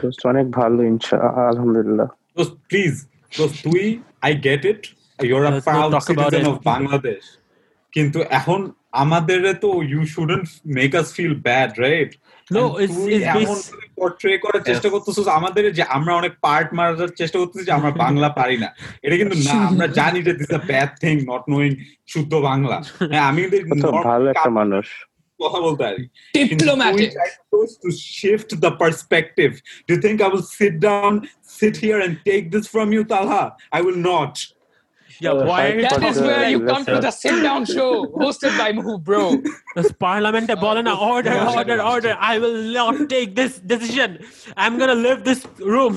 [0.02, 1.18] দোস্ত অনেক ভালো ইনশা
[1.52, 2.98] আলহামদুলিল্লাহ। so please
[3.36, 3.84] so তুই
[4.30, 4.82] I get it
[5.30, 6.52] you're a Let's not proud talk about citizen it.
[6.52, 7.28] of Bangladesh
[7.94, 8.60] কিন্তু এখন
[8.94, 12.18] আমাদের তো you shouldn't make us feel bad right
[12.52, 13.72] no it's
[14.40, 18.58] করার চেষ্টা করতেছস আমাদের যে আমরা অনেক পার্ট মারার চেষ্টা করতেছি যে আমরা বাংলা পারি
[19.04, 20.34] এটা কিন্তু না আমরা জানি যে
[20.68, 21.76] ব্যাড থিং নট নোইং
[22.08, 23.42] শুদ্ধ বাংলা। হ্যাঁ, আমি
[25.40, 27.12] কথা বলতে পারি। Diplomatic
[30.80, 34.52] down sit here and take this from you Talha I will not
[35.22, 37.90] Yeah, Uh, why That is the where you come to the sit down show
[38.22, 39.24] hosted by Muhu bro.
[40.06, 44.10] পার্লামেন্টে বলে না order order order I will not take this decision
[44.64, 45.42] I'm gonna leave this
[45.74, 45.94] room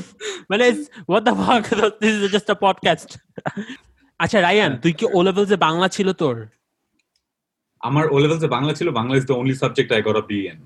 [0.50, 1.64] মানে it's- what the fuck
[2.02, 3.08] this is just a podcast
[4.20, 6.36] আচ্ছা Ryan তুই কি ও লেভেলসে বাংলা ছিল তোর
[7.80, 10.58] আমার ও লেভেলসে বাংলা ছিল Bangla is the only subject I got a B in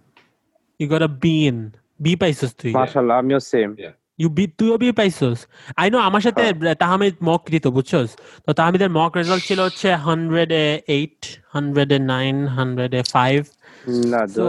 [0.80, 1.58] you got a B in
[2.04, 3.97] B পাইছস তুই মাশাআল্লাহ আমিও সেম ইউ বি
[4.58, 5.38] তুইও বি পাইছস?
[5.76, 6.42] আই নো আমার সাথে
[6.74, 8.08] তাহমিদ মক দিত বুঝছস?
[8.46, 10.50] তো তাহমিদের মক রেজাল্ট ছিল হচ্ছে hundred
[10.88, 13.40] eight hundred nine hundred five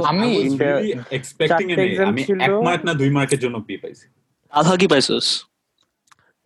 [0.06, 1.90] আমি- I was Inter- really expecting an চারটে A.
[1.90, 4.06] exam আমি এক মার্ক না দুই মার্কের জন্য বি পাইছি।
[4.54, 5.26] আধা কি পাইছস?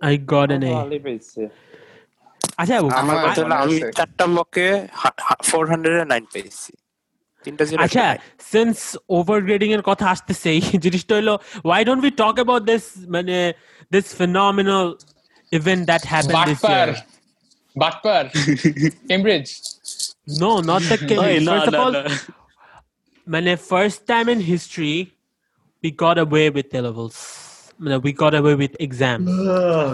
[0.02, 0.74] আই গট এন এ
[2.58, 3.16] আচ্ছা আমার
[3.58, 4.68] আমি চারটা মকে
[5.44, 6.83] ফোর হান্ড্রেড নাইন পেয়েছি তিনটা ছিল
[7.85, 8.07] আচ্ছা
[8.53, 8.77] সিন্স
[9.19, 11.35] ওভার গ্রেডিং এর কথা আসতেছে এই জিনিসটা হলো
[11.67, 13.37] why don't we talk about this মানে
[13.95, 14.87] this phenomenal
[15.53, 16.73] event that happen this Batpar.
[16.73, 16.91] Year
[17.77, 18.25] Batpar.
[19.11, 19.51] Cambridge.
[20.43, 22.03] No not the নয়, না, ফার্স্ট অফ না, অল না।
[23.27, 24.93] মানে first time in history
[25.85, 27.19] we got away with A levels
[27.84, 29.28] মানে we got away with exams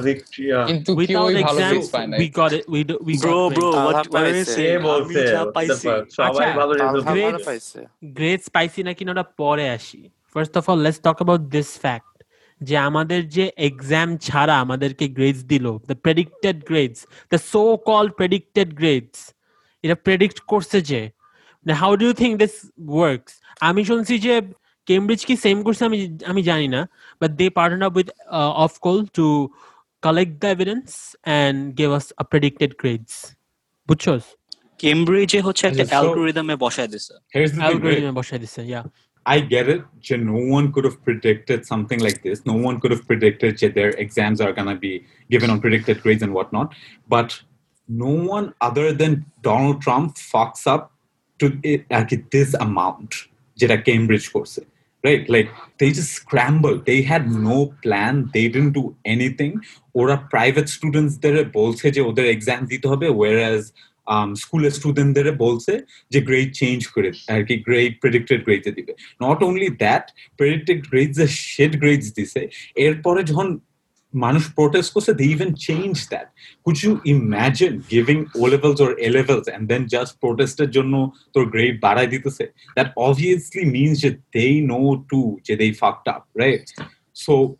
[0.08, 3.38] victory কিন্তু without ভালো exams grades পায় নাই। we got it we do, we bro
[3.38, 3.86] got bro grades.
[3.88, 7.06] what আধা what are you পাইছে। কে saying বলছে যা পাইছি সবাই আচ্ছা, ভালো রেজাল্ট
[7.10, 7.80] grades- পাইছে
[8.18, 10.02] গ্রেডস পাইছি না ওটা পরে আসি
[10.34, 12.14] first of all let's talk about this fact
[12.62, 17.00] যে আমাদের যে এক্সাম ছাড়া আমাদেরকে গ্রেডস দিল the predicted grades
[17.32, 19.18] the so called predicted grades
[19.84, 21.02] এটা প্রেডিক্ট করছে যে
[21.66, 22.54] how do you think this
[22.92, 23.32] works
[23.70, 24.34] আমি শুনছি যে
[24.88, 25.98] কেমব্রিজ কি সেম করছে আমি
[26.32, 26.82] আমি জানি না
[27.21, 28.09] But they partner up with
[28.67, 29.27] Ofqual to
[30.03, 30.87] collect the evidence
[31.27, 33.13] and gave us a predicted grades
[33.89, 34.25] বুঝছোস
[34.83, 37.65] কেমব্রিজে হচ্ছে একটা So- অ্যালগরিদমে বসায় দিছে here's the thing right?
[37.65, 38.83] অ্যালগরিদমে বসাই দিছে ইয়া
[39.27, 39.83] I get it.
[40.07, 42.39] যে No one could have predicted something like this.
[42.53, 44.95] No one could have predicted that their exams are going to be
[45.31, 46.69] given on predicted grades and whatnot.
[47.15, 47.29] But
[47.89, 49.13] no one other than
[49.49, 50.83] Donald Trump fucks up
[51.41, 53.11] to it, like this amount.
[53.59, 54.61] যেটা Cambridge করছে.
[55.04, 55.30] Right?
[55.30, 56.86] Like they just scrambled.
[56.86, 58.30] They had no plan.
[58.34, 59.54] They didn't do anything.
[59.96, 63.64] ওরা private স্টুডেন্টসদের বলছে যে ওদের exam দিতে হবে whereas
[64.08, 65.74] um, স্কুলের স্টুডেন্টদের বলছে
[66.12, 70.06] যে গ্রেড চেঞ্জ করে আর কি গ্রেড প্রেডিক্টেড গ্রেডে দিবে not only that
[70.40, 71.18] predicted grades
[71.54, 72.42] assessed grades দিছে
[72.86, 73.48] এরপরে যখন
[74.14, 76.28] মানুষ প্রোটেস্ট করছে they even change that
[76.64, 81.50] could you imagine giving O levels or A levels and then just প্রোটেস্টের জন্য তোর
[81.50, 82.46] গ্রেড বাড়াই দিতেছে?
[82.74, 86.66] দ্যাট অবভিয়াসলি মিনস যে দে নো টু যে they fucked up right
[87.16, 87.56] so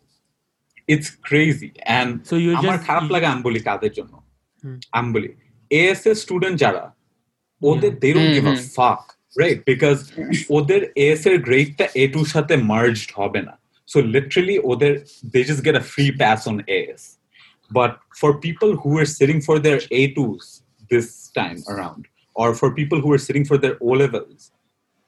[0.88, 4.22] it's crazy and So you আমার just- খারাপ you- লাগে আমি বলি কাদের জন্য।
[4.92, 5.28] আমি বলি
[5.70, 6.94] এএসএস স্টুডেন্ট যারা
[7.62, 10.12] ওদের দে ডোন্ট গিভ আ। ফাক রাইট বিকজ
[10.50, 13.59] ওদের এএস এর গ্রেডটা এ টুর সাথে মার্জড হবে না।
[13.90, 14.92] সো লিটারালি ওদের
[15.34, 17.02] they just get a free pass on AS
[17.70, 23.00] But for people who are sitting for their A2s this time around, or for people
[23.00, 24.40] who are sitting for their O levels,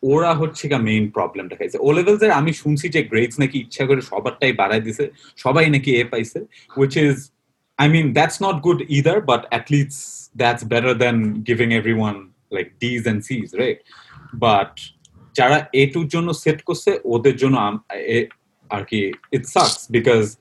[0.03, 3.85] ওরা হচ্ছে গা main problem দেখাইছে ও levels এর আমি শুনছি যে grades নাকি ইচ্ছা
[3.89, 5.05] করে সবারটাই বাড়াই দিছে
[5.45, 6.39] সবাই নাকি এ পাইছে
[6.81, 7.17] which is
[7.79, 9.97] I mean that's not good either but at least
[10.35, 11.17] that's better than
[11.49, 12.19] giving everyone
[12.57, 13.79] like D's and C's right
[14.47, 14.73] but
[15.35, 17.57] যারা এ টুর জন্য সেট করছে ওদের জন্য
[18.73, 18.93] RK,
[19.31, 20.39] it sucks because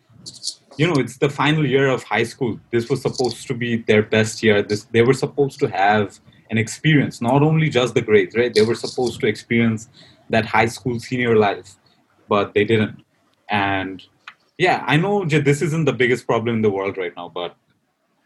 [0.78, 2.60] you know it's the final year of high school.
[2.72, 4.62] This was supposed to be their best year.
[4.62, 8.54] This they were supposed to have an experience, not only just the grades, right?
[8.54, 9.90] They were supposed to experience
[10.30, 11.76] that high school senior life,
[12.28, 13.04] but they didn't.
[13.50, 14.04] And
[14.58, 17.56] yeah, I know this isn't the biggest problem in the world right now, but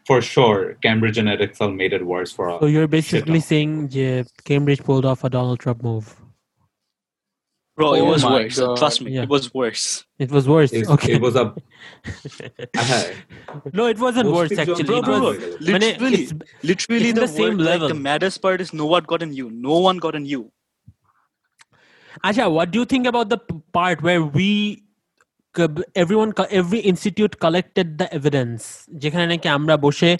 [0.06, 2.60] for sure, Cambridge and Edexcel made it worse for us.
[2.60, 6.14] So you're basically saying yeah, Cambridge pulled off a Donald Trump move.
[7.77, 8.57] Bro, it Oh was my worse.
[8.59, 8.77] God.
[8.81, 9.23] Trust me, Yeah.
[9.25, 9.83] it was worse.
[10.25, 10.71] It was worse.
[10.79, 11.13] It's- okay.
[11.17, 11.45] It was a
[12.81, 13.03] uh,
[13.73, 14.83] no, it wasn't worse Postage actually.
[14.89, 15.73] Bro, It bro, was, bro.
[15.75, 16.33] মানে Literally, it's-
[16.71, 17.87] literally it's in the, the same word, level.
[17.87, 19.47] Like, the maddest part is no one got in you.
[19.69, 20.41] No one got in you.
[22.29, 24.49] Acha, what do you think about the p- part where we
[25.59, 28.63] co- everyone co- every institute collected the evidence
[29.03, 30.11] যেখানে নাকি আমরা বসে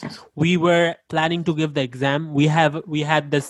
[0.43, 3.47] we were planning to give the exam we have we had this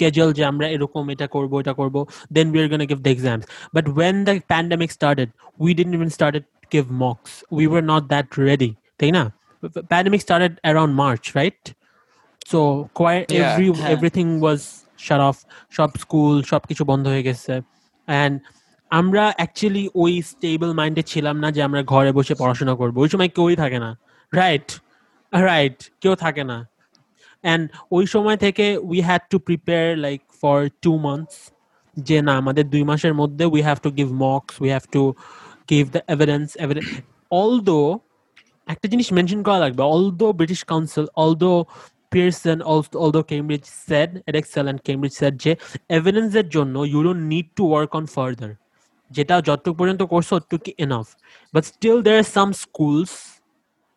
[0.00, 1.96] schedule যে আমরা এরকম এটা করব এটা করব
[2.36, 3.44] then we are going to give the exams
[3.76, 5.28] but when the pandemic started
[5.64, 9.22] we didn't even started give mocks we were not that ready তাই না
[9.92, 11.62] pandemic started around march right
[12.50, 12.60] so
[13.00, 13.42] quite Yeah.
[13.42, 14.60] every হ্যাঁ। everything was
[15.06, 15.38] shut off
[15.76, 17.54] সব school সব কিছু বন্ধ হয়ে গেছে
[18.08, 18.34] and
[18.90, 23.30] আমরা অ্যাকচুয়ালি ওই স্টেবল মাইন্ডে ছিলাম না যে আমরা ঘরে বসে পড়াশোনা করব ওই সময়
[23.36, 23.90] কেউই থাকে না
[24.32, 24.68] রাইট
[25.32, 26.56] রাইট কেউ থাকে না
[27.44, 31.36] অ্যান্ড ওই সময় থেকে we had to prepare like for two months
[31.96, 35.02] যে না, আমাদের দুই মাসের মধ্যে we have to give mocks we have to
[35.70, 36.88] give the evidence evidence
[37.30, 37.80] although
[38.68, 41.52] একটা জিনিস মেনশন করা লাগবে although British Council all although
[42.12, 42.58] Pearson
[42.94, 45.52] although Cambridge said Edexcel and Cambridge said যে
[45.88, 48.50] এভিডেন্সের জন্য you don't need to work on further
[49.10, 51.06] যেটা যতটুকু পর্যন্ত করছ অতটুকু enough
[51.54, 53.12] but still there some schools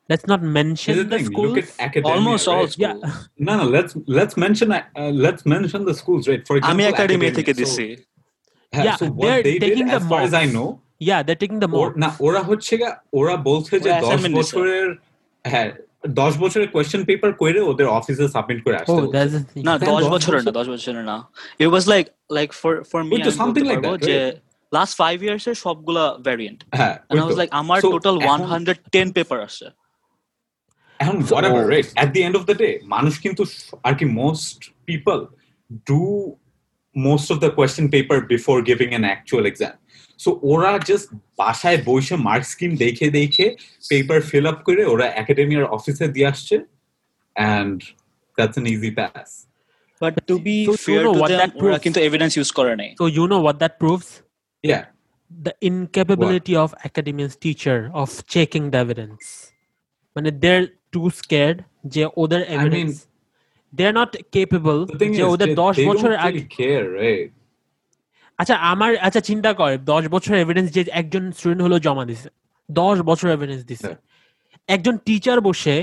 [0.09, 1.35] not mention Here's the the thing.
[1.43, 2.13] Look at academia.
[2.13, 2.71] Almost all right?
[2.71, 2.83] schools.
[2.85, 3.45] Yeah.
[3.45, 3.65] No, no.
[3.75, 4.81] Let's let's mention uh,
[5.25, 6.43] let's mention the schools, right?
[6.47, 7.37] For example, আমি academy academia.
[7.39, 7.85] থেকে দিছি
[8.73, 10.67] হ্যাঁ, Yeah, so they're what they did, the as far as I know,
[11.01, 12.89] yeah they're taking the more না ওরা হচ্ছে গা
[13.19, 14.87] ওরা বলছে যে ওরা দশ assignment দিছে। বছরের
[15.45, 15.69] হ্যাঁ
[16.21, 19.33] দশ বছরের কোয়েশ্চেন পেপার করে ওদের অফিসে সাবমিট করে আসতে oh that's
[19.67, 21.17] না Then দশ দশ বছরের না বছর- দশ বছরের না
[21.59, 24.35] it was like like for for me ওই তো something like that, যে right?
[24.71, 28.25] লাস্ট ফাইভ ইয়ার্স এর সবগুলা ভ্যারিয়েন্ট হ্যাঁ and I was like আমার So, টোটাল এখন-
[28.27, 28.79] one hundred
[31.02, 33.74] টেন পেপার আছে এখন whatever right at the end of the day মানুষ কিন্তু স-
[33.84, 34.58] আর কি most
[34.90, 35.20] people
[35.92, 36.02] do
[36.96, 39.74] most of the question paper before giving an actual exam
[40.20, 41.06] so ওরা just
[41.38, 43.46] বাসায় বসে মার্ক স্কিম দেখে দেখে
[43.90, 46.56] পেপার ফিল আপ করে ওরা একাডেমিয়ার অফিসে দিয়ে আসছে
[47.36, 47.78] and
[48.38, 49.28] that's an easy pass
[50.00, 51.82] but to be So, you fair know to what them that ওরা proves?
[51.84, 54.08] কিন্তু এভিডেন্স ইউজ করে নাই so you know what that proves
[54.64, 54.82] yeah
[55.30, 59.24] the incapability of academia's teacher of checking the evidence
[60.16, 61.57] মানে they're Too scared
[61.93, 62.95] যে ওদের evidence
[63.77, 67.29] they're not capable the thing যে ওদের they, দশ they বছর আগে really care right?
[68.39, 72.29] আচ্ছা আমার আচ্ছা চিন্তা কর দশ বছর এভিডেন্স যে একজন স্টুডেন্ট হলো জমা দিছে।
[72.69, 73.99] দশ বছর এভিডেন্স দিছে। হ্যাঁ।
[74.75, 75.75] একজন টিচার বসে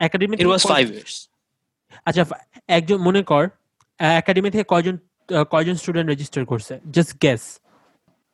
[0.00, 1.16] academy it was five years
[2.06, 2.22] আচ্ছা
[2.78, 3.44] একজন মনে কর
[4.20, 4.96] একাডেমি থেকে কয়জন
[5.52, 6.74] কয়জন স্টুডেন্ট রেজিস্টার করছে?
[6.96, 7.42] Just guess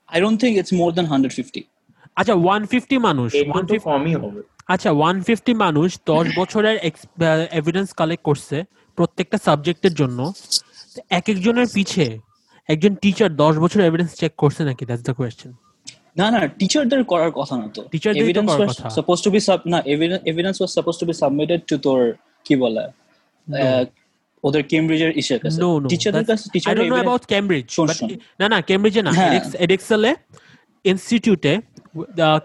[0.08, 1.62] I don't think it's more than hundred fifty
[2.18, 4.40] আচ্ছা ওয়ান ফিফটি মানুষ। একটু ওয়ান তো কমই হবে।
[4.72, 6.76] আচ্ছা ওয়ান ফিফটি মানুষ দশ বছরের
[7.60, 8.56] এভিডেন্স কালেক্ট করছে
[8.98, 10.18] প্রত্যেকটা সাবজেক্টের জন্য
[11.18, 12.06] এক একজনের পিছে
[12.68, 15.50] একজন টিচার দশ বছর এভিডেন্স চেক করছে নাকি দ্যাটস দ্য কোয়েশ্চেন
[16.20, 19.40] না না টিচারদের করার কথা না তো তো এভিডেন্স করার ওয়াজ কথা। সাপোজ টু বি
[19.48, 19.78] সাব না
[20.30, 22.00] evidence was suppose to be submitted to তোর
[22.46, 22.84] কি বলে
[24.44, 25.58] ওদের কেমব্রিজের ইসের কাছে.
[25.92, 27.68] টিচারদের কাছে টিচার know about Cambridge.
[27.76, 28.00] শোন, but
[28.40, 29.12] না না কেমব্রিজে না।
[29.66, 30.10] এডেক্সেলে
[30.84, 31.52] ইনস্টিটিউটে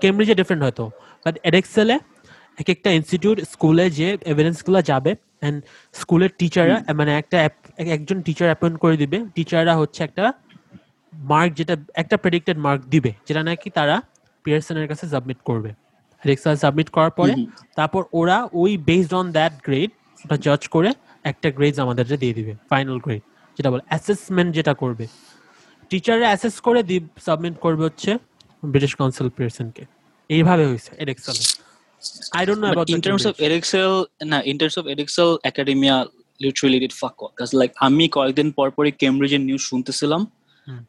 [0.04, 0.86] কেমব্রিজে ডিফারেন্ট হয়তো
[1.26, 1.96] বাট এডেক্সেলে
[2.58, 5.12] এক একটা ইনস্টিটিউট স্কুলে যে এভিডেন্সগুলো যাবে
[5.48, 5.58] এন্ড
[6.00, 7.38] স্কুলের টিচাররা মানে একটা
[7.96, 10.24] একজন টিচার অ্যাপয়েন্ট করে দিবে। টিচাররা হচ্ছে একটা
[11.14, 13.96] মার্ক যেটা একটা প্রেডিক্টেড মার্ক দিবে যেটা নাকি তারা
[14.46, 15.70] পিয়ারসনের কাছে সাবমিট করবে।
[16.24, 17.34] এডেক্সেল সাবমিট করার পরে
[17.78, 19.90] তারপর ওরা ওই বেসড অন দ্যাট গ্রেড
[20.26, 20.90] ওটা জাজ করে
[21.32, 23.24] একটা গ্রেড আমাদের দিয়ে দিবে ফাইনাল গ্রেড
[23.58, 25.06] যেটা বলে অ্যাসেসমেন্ট যেটা করবে।
[25.92, 28.12] টিচাররা অ্যাসেস করে দি সাবমিট করবে হচ্ছে
[28.64, 29.84] ব্রিটিশ কাউন্সিল পিয়ারসনকে
[30.30, 30.92] এইভাবে হয়েছে
[31.98, 33.92] এডেক্সেলে I don't know about in terms of edexcel
[34.32, 35.96] না in terms of edexcel academia
[36.46, 37.32] literally did fuck all.
[37.34, 40.22] Because like আমি কয়েকদিন পর পরই কেমব্রিজের নিউজ শুনতেছিলাম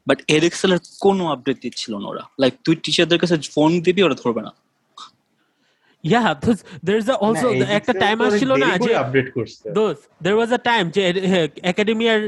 [0.07, 4.41] বাট এরিক্সেলের কোনো আপডেট দিচ্ছিল না ওরা। লাইক তুই টিচারদের কাছে ফোন দিবি ওরা ধরবে
[4.47, 4.51] না।
[6.04, 6.22] ইয়া
[6.84, 10.84] দেয়ার ইজ অলসো একটা টাইম আসছিল না যে আপডেট করছে দোস দের ওয়াজ আ টাইম
[10.94, 11.00] যে
[11.72, 12.20] একাডেমিয়ার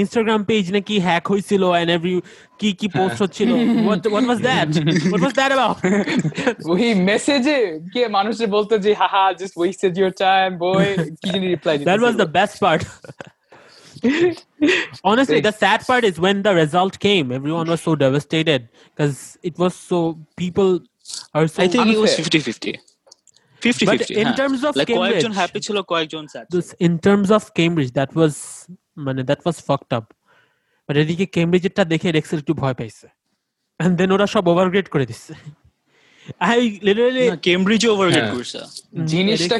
[0.00, 2.14] ইনস্টাগ্রাম পেজ নাকি হ্যাক হয়েছিল এন্ড এভরি
[2.60, 3.50] কি কি পোস্ট হচ্ছিল
[3.88, 4.68] what what was that
[5.12, 5.76] what was that about
[6.72, 7.58] ওই মেসেজে
[7.94, 10.88] কে মানুষে বলতো যে হাহা just wasted your time boy
[11.20, 12.82] কি জানি reply that was the best part
[15.08, 19.16] honestly the sad part is when the result came everyone was so devastated because
[19.48, 19.98] it was so
[20.42, 20.89] people are so
[21.35, 22.11] R I think it was
[25.65, 26.67] ছিল কয়েকজন sad this
[27.37, 28.33] of Cambridge that was
[29.05, 30.05] মানে that was fucked up
[30.89, 33.07] but এদিকে কেমব্রিজেরটা দেখে রেক্সেল একটু ভয় পাইছে।
[33.99, 35.33] দেন ওরা সব ওভারগ্রেড করে দিচ্ছে।
[36.39, 38.25] আই লিটারালি কেমব্রিজ ওভারহেড
[39.05, 39.57] জিনিসটা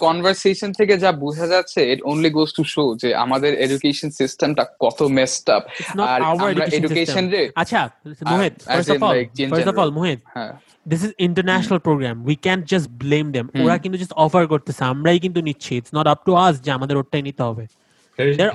[0.00, 5.48] কনভার্সেশন থেকে যা বোঝা যাচ্ছে অনলি গোস শো যে আমাদের এডুকেশন সিস্টেমটা কত মেসড
[6.72, 7.90] এডুকেশন রে আচ্ছা
[8.32, 9.78] Mohit first of
[10.88, 15.18] this is international program we can just blame them ওরা কিন্তু জাস্ট অফার করতেছে। আমরাই
[15.18, 17.66] কিন্তু নিচ্ছি। It's not up to us যে আমাদের ওটাই নিতে হবে।
[18.18, 18.52] যেটা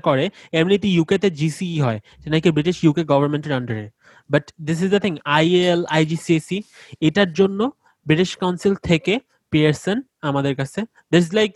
[0.00, 3.90] করে এমনিতে ইউকে তে জিসিই হয় নাকি ব্রিটিশ ইউকে গভর্নমেন্টের আন্ডারে
[4.30, 6.62] but this is the thing IAL IGCSE
[7.00, 7.70] এটার জন্য
[8.06, 9.18] ব্রিটিশ কাউন্সিল থেকে
[9.50, 11.52] পিয়ারসন আমাদের কাছে। This like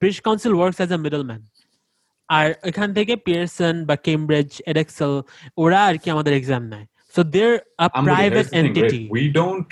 [0.00, 1.55] British Council works as a middle man
[2.29, 5.11] আর এখান থেকে পিয়ারসন বা কেমব্রিজ এডেক্সেল
[5.63, 7.49] ওরা আর কি আমাদের এক্সাম নেয় so there
[7.83, 8.77] a Ambali, private here's the thing, right?
[8.81, 9.71] Entity We don't,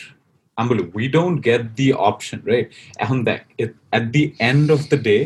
[0.57, 2.67] Ambali, we don't get the option, right?
[3.05, 5.21] And that it, at the end of the day,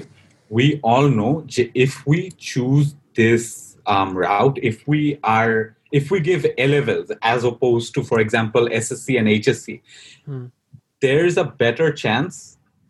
[0.51, 2.19] we all know j- if we
[2.51, 2.87] choose
[3.21, 3.43] this
[3.93, 5.01] um, route, if we
[5.37, 5.55] are,
[5.99, 9.67] if we give A levels as opposed to, for example, SSC and HSC,
[10.27, 10.45] Hmm.
[11.03, 12.35] there's a better chance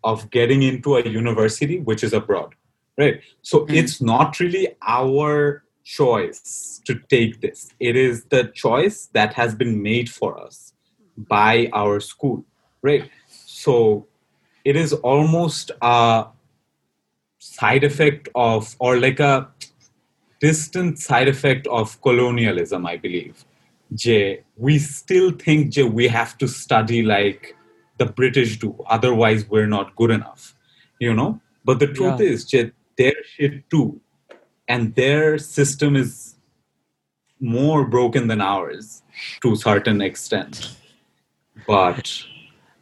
[0.04, 2.50] of getting into a university which is abroad,
[2.99, 3.21] right?
[3.43, 3.75] So hmm.
[3.75, 7.71] it's not really our choice to take this.
[7.81, 10.75] It is the choice that has been made for us
[11.17, 12.45] by our school,
[12.83, 13.11] right?
[13.29, 14.07] So
[14.65, 16.27] it is almost a
[17.39, 19.49] side effect of, or like a
[20.41, 23.45] distant side effect of colonialism, I believe.
[23.95, 27.57] Je, we still think je, we have to study like
[27.97, 30.55] the British do, otherwise we're not good enough,
[31.01, 31.41] you know?
[31.65, 32.27] But the truth Yeah.
[32.27, 34.00] is, je, their shit too,
[34.68, 36.36] and their system is
[37.42, 39.04] more broken than ours
[39.42, 40.52] to a certain extent.
[41.68, 42.06] But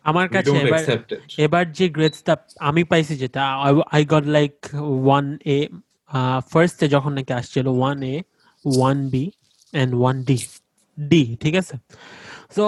[0.06, 1.22] আমার we কাছে don't এবার accept it.
[1.46, 2.34] এবার যে গ্রেডসটা
[2.70, 3.44] আমি পাইছি যেটা
[3.96, 4.56] I got like
[5.08, 5.58] one A
[6.52, 8.16] ফার্স্টে যখন নাকি আসছিল one A
[8.66, 9.24] one B
[9.74, 10.38] and one D
[10.98, 11.76] D ঠিক আছে
[12.56, 12.64] সো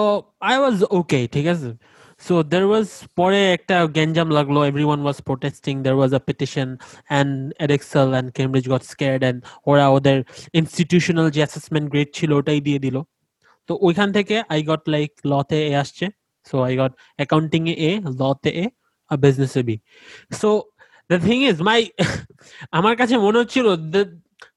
[0.50, 1.70] আই ওয়াজ ওকে ঠিক আছে
[2.21, 2.87] সো দের ওয়াজ
[3.19, 4.55] পরে একটা গ্যাঞ্জাম লাগল
[4.89, 6.67] everyone was protesting there was a petition
[7.09, 7.31] and
[7.65, 10.17] Edexcel and Cambridge got scared ওরা ওদের
[10.53, 12.97] ইনস্টিটিউশনাল যে অ্যাসেসমেন্ট গ্রেড ছিল ওটাই দিয়ে দিল
[13.69, 16.05] তো ওইখান থেকে আই গট লাইক লতে এ আসছে
[16.47, 18.71] so I got accounting A, law A,
[19.11, 19.81] a business B.
[20.31, 20.67] So
[21.09, 21.79] the thing is, my
[22.77, 24.03] আমার কাছে মনে হচ্ছিল the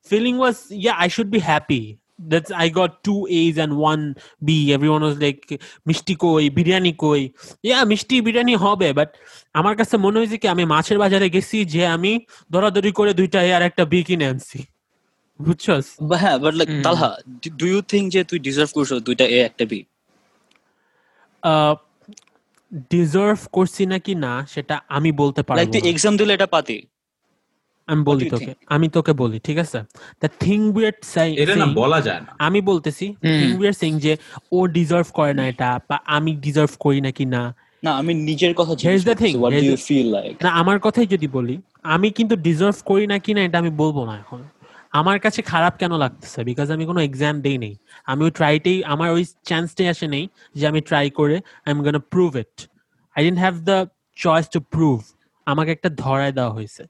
[0.08, 1.82] feeling was yeah I should be happy.
[2.30, 4.04] That's I got two A's and one
[4.46, 4.48] B.
[4.76, 5.42] Everyone was like
[5.88, 7.22] মিষ্টি কই বিরিয়ানি কই
[7.68, 9.10] yeah মিষ্টি বিরিয়ানি হবে but
[9.58, 12.12] আমার কাছে মনে হয়েছে কি আমি মাছের বাজারে গেছি যে আমি
[12.52, 14.58] দরাদরি করে দুইটা এ আর একটা বি কিনে আনছি।
[15.40, 15.86] বুঝছস?
[16.22, 16.68] হ্যাঁ but like.
[16.86, 17.10] Talha
[17.60, 19.80] do you think যে তুই ডিজার্ভ করছ দুইটা এ একটা বি
[22.94, 26.78] ডিজার্ভ করছি নাকি না সেটা আমি বলতে লাইক তুই এক্সাম দিলে এটা পাতি।
[27.88, 29.78] আমি বলি তোকে আমি তোকে বলি ঠিক আছে?
[30.22, 30.94] দ্য থিং উইয়ার
[31.42, 33.06] এটা না বলা যায় না। আমি বলতেছি
[33.40, 34.12] থিং উইয়ার সিং যে
[34.52, 37.42] ও ডিজার্ভ করে না এটা বা আমি ডিজার্ভ করি নাকি না।
[37.82, 41.06] না আমি নিজের কথা Here's the thing, what do you feel like না আমার কথাই
[41.06, 41.54] যদি বলি
[41.94, 44.40] আমি কিন্তু ডিজার্ভ করি না কিনা এটা আমি বলব না এখন।
[45.00, 46.40] আমার কাছে খারাপ কেন লাগতেছে?
[46.50, 47.74] বিকজ আমি কোনো এক্সাম দেই নেই।
[48.10, 50.24] আমি ওই ট্রাইতেই আমার ওই চান্সটাই আসে নেই
[50.58, 52.54] যে আমি ট্রাই করে I am gonna prove it
[53.16, 53.78] I didn't have the
[54.16, 54.96] choice to prove
[55.46, 56.82] আমাকে একটা ধরায় দেওয়া হয়েছে।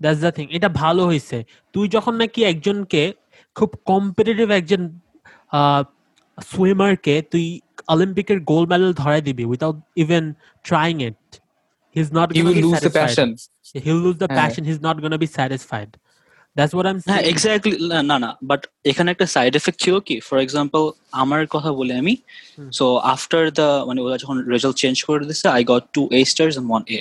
[0.00, 1.38] দ্যাটস দ্য থিং এটা ভালো হয়েছে
[1.74, 3.02] তুই যখন নাকি একজনকে
[3.56, 4.82] খুব কম্পিটিটিভ একজন
[6.38, 7.44] সুইমারকে তুই
[7.88, 10.24] অলিম্পিকের গোল্ড মেডেল ধরাই দিবি without even
[10.64, 11.20] trying it
[11.94, 13.28] he is not you will lose the passion.
[13.84, 15.90] He'll lose the হ্যাঁ। passion he's not going to be satisfied.
[16.56, 17.30] That's what i'm হ্যাঁ saying.
[17.32, 17.74] এক্স্যাক্টলি
[18.10, 20.16] না না বাট এখানে একটা সাইড এফেক্ট ছিল কি?
[20.28, 20.82] ফর এক্সাম্পল
[21.22, 22.14] আমার কথা বলি আমি
[22.78, 26.54] সো আফটার দ্য মানে ওরা যখন রেজাল্ট চেঞ্জ করে দিচ্ছে I got two A stars
[26.60, 26.98] and one A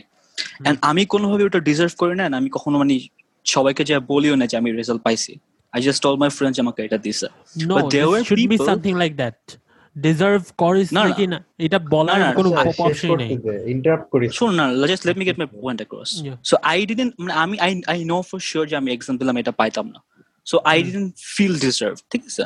[0.66, 3.00] and আমি কোনোভাবে ওটা ডিজার্ভ করি না আমি কখনো মানে
[3.46, 5.36] সবাইকে যে বলিও না যে আমি রেজাল্ট পাইছি।
[5.72, 8.52] I just told my friends আমাকে এটা দিছে। No but there were there should be
[8.52, 9.58] people- something like that.
[10.04, 13.38] Deserve করিস। নাকি না এটা বলার কোনো অপশন নেই।
[13.72, 17.34] ইন্টারাপ্ট করিস। শোন না just let me get my point across so I didn't মানে
[17.34, 20.04] আমি I I know for sure যে আমি এক্সাম দিলাম এটা পাইতাম না।
[20.46, 22.44] So I didn't feel deserve ঠিক আছে?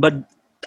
[0.00, 0.14] বাট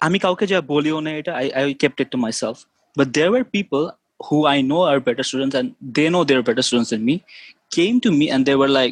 [0.02, 2.58] আমি কাউকে যা বলিও না এটা I I kept it to myself
[2.98, 3.90] but there were people
[4.24, 7.16] who I know আর better students and they know there better students and me
[7.76, 8.92] came to me and they were like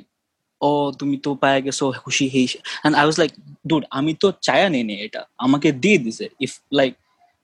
[0.62, 3.32] oh তুমি তো পায়ে গেছো খুশি has and I was like
[3.70, 6.94] dude আমি তো চায়া নেই নে এটা আমাকে দিয়ে দিছে if like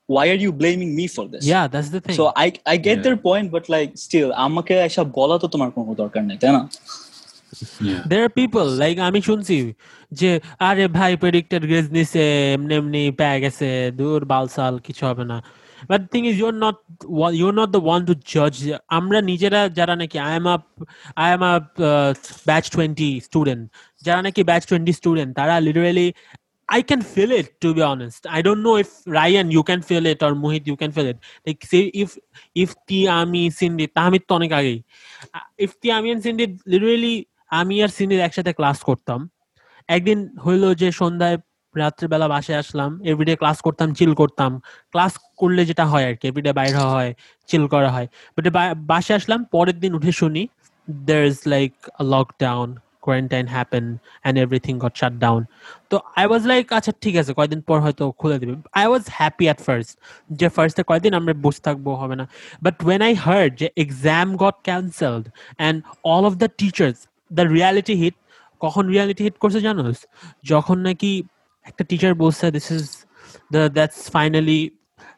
[0.09, 2.97] why are you blaming me for this yeah that's the thing So I I get
[2.97, 3.03] Yeah.
[3.05, 6.63] their point, but like still, আমাকে এসব বলা তো তোমার কোনো দরকার নেই তাই না
[7.81, 8.01] Yeah.
[8.11, 9.57] there are people like আমি শুনছি
[10.11, 10.29] যে
[10.69, 12.23] আরে ভাই প্রেডিক্টেড গ্রেজ নিছে
[12.55, 13.67] এমনি এমনি পেয়ে গেছে
[13.99, 15.38] দূর বালসাল কিছু হবে না
[15.89, 16.78] but thing is you're not
[17.41, 18.53] you're not the one to জাজ
[18.99, 20.55] আমরা নিজেরা যারা নাকি I am a
[21.23, 21.53] I am a
[22.49, 23.63] batch twenty student
[24.05, 26.07] যারা নাকি ব্যাচ টোয়েন্টি স্টুডেন্ট তারা literally
[26.69, 28.28] I can feel it, to be honest.
[28.30, 31.17] I don't know if Ryan, you can feel it, or Mohit, you can feel it.
[31.45, 32.17] Like say if
[32.55, 32.69] if
[33.19, 34.80] আমি সিন্ডি তাহমিদ তো অনেক আগেই
[35.65, 37.15] if তি আমি and সিন্ডি literally
[37.51, 39.19] আমি আর সিন্ডির একসাথে class করতাম
[39.89, 41.38] একদিন হইল যে সন্ধ্যায়
[41.76, 44.51] রাত্রেবেলা বাসায় আসলাম এভরিডে ক্লাস করতাম চিল করতাম।
[44.93, 47.11] ক্লাস করলে যেটা হয় আর কি এভরিডে বাইরে হয়
[47.49, 48.45] চিল করা হয়। বাট
[48.91, 50.43] বাসায় আসলাম, পরের দিন উঠে শুনি
[51.28, 52.68] is like a lockdown,
[53.05, 53.91] quarantine happened,
[54.26, 55.41] and everything got shut down
[55.89, 59.45] তো আই ওয়াজ লাইক আচ্ছা ঠিক আছে, কয়দিন পর হয়তো খুলে দিবে। I was happy
[59.49, 59.91] at first
[60.39, 62.26] যে ফার্স্টে কয়দিন আমরা বসে থাকব, হবে না।
[62.65, 65.78] বাট ওয়েন আই হার্ড যে exam got cancelled and
[66.13, 66.97] all of the teachers
[67.38, 68.15] the reality hit
[68.63, 69.97] কখন রিয়ালিটি হিট করছে জানোস?
[70.51, 71.11] যখন নাকি
[71.66, 72.84] একটা টিচার বলছে this is
[73.55, 74.61] the that's finally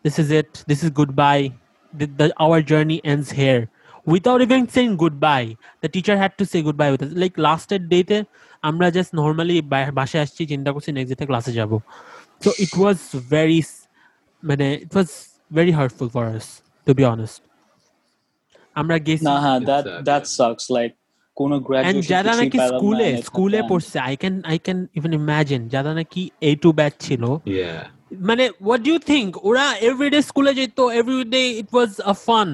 [0.05, 1.41] this is it this is good bye
[1.95, 3.63] the our journey ends here
[4.07, 8.03] without even saying goodbye the teacher had to say goodbye with us like last day
[8.11, 8.19] তে
[8.69, 9.57] আমরা just normally
[9.99, 11.73] বাসায় আসছি চিন্তা করছি next ডেতে ক্লাসে যাব
[12.45, 12.99] so it was
[13.35, 13.61] very
[14.43, 15.09] মানে it was
[15.57, 16.47] very heartful for us
[16.87, 17.41] to be honest
[18.77, 20.98] আমরা গেছি Nah, huh, that sad, that yeah.
[21.39, 21.39] sucks.
[21.39, 23.71] Like, কোনো and graduation যারা কিছুই নাকি পেলাম না, স্কুলে and it's স্কুলে happened.
[23.71, 27.23] পড়ছে I can I can even imagine যারা নাকি এ টু ব্যাচ ছিল
[27.61, 27.81] Yeah.
[28.29, 32.49] মানে what do you think ওরা everyday স্কুলে যেত everyday it was a fun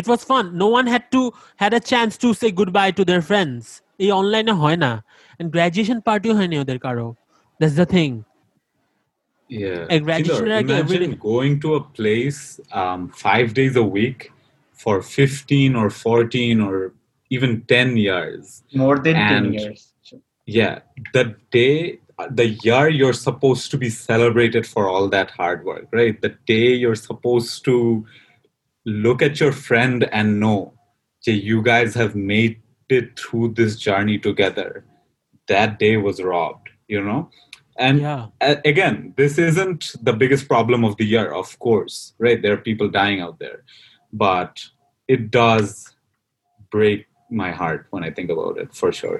[0.00, 1.22] it was fun no one had to
[1.62, 3.62] had a chance to say goodbye to their friends
[4.04, 4.92] এই অনলাইনে হয় না
[5.38, 7.06] and graduation party হয়নি ওদের কারো
[7.60, 8.12] that's the thing
[9.50, 9.82] Yeah.
[9.94, 11.24] A graduation Sridhar, like every imagine day.
[11.32, 12.40] going to a place
[12.80, 14.18] um, five days a week
[14.82, 16.74] for 15 or 14 or
[17.29, 18.63] even 10 years.
[18.73, 19.93] More than 10 And- years.
[20.45, 20.79] Yeah.
[21.13, 21.99] The day,
[22.31, 26.19] the year you're supposed to be celebrated for all that hard work, right?
[26.19, 28.05] The day you're supposed to
[28.85, 30.73] look at your friend and know
[31.25, 34.83] that you guys have made it through this journey together.
[35.47, 37.29] That day was robbed, you know?
[37.77, 42.41] And yeah again, this isn't the biggest problem of the year, of course, right?
[42.41, 43.63] There are people dying out there,
[44.11, 44.59] but
[45.07, 45.95] it does
[46.71, 49.18] break my heart when I think about it, for sure.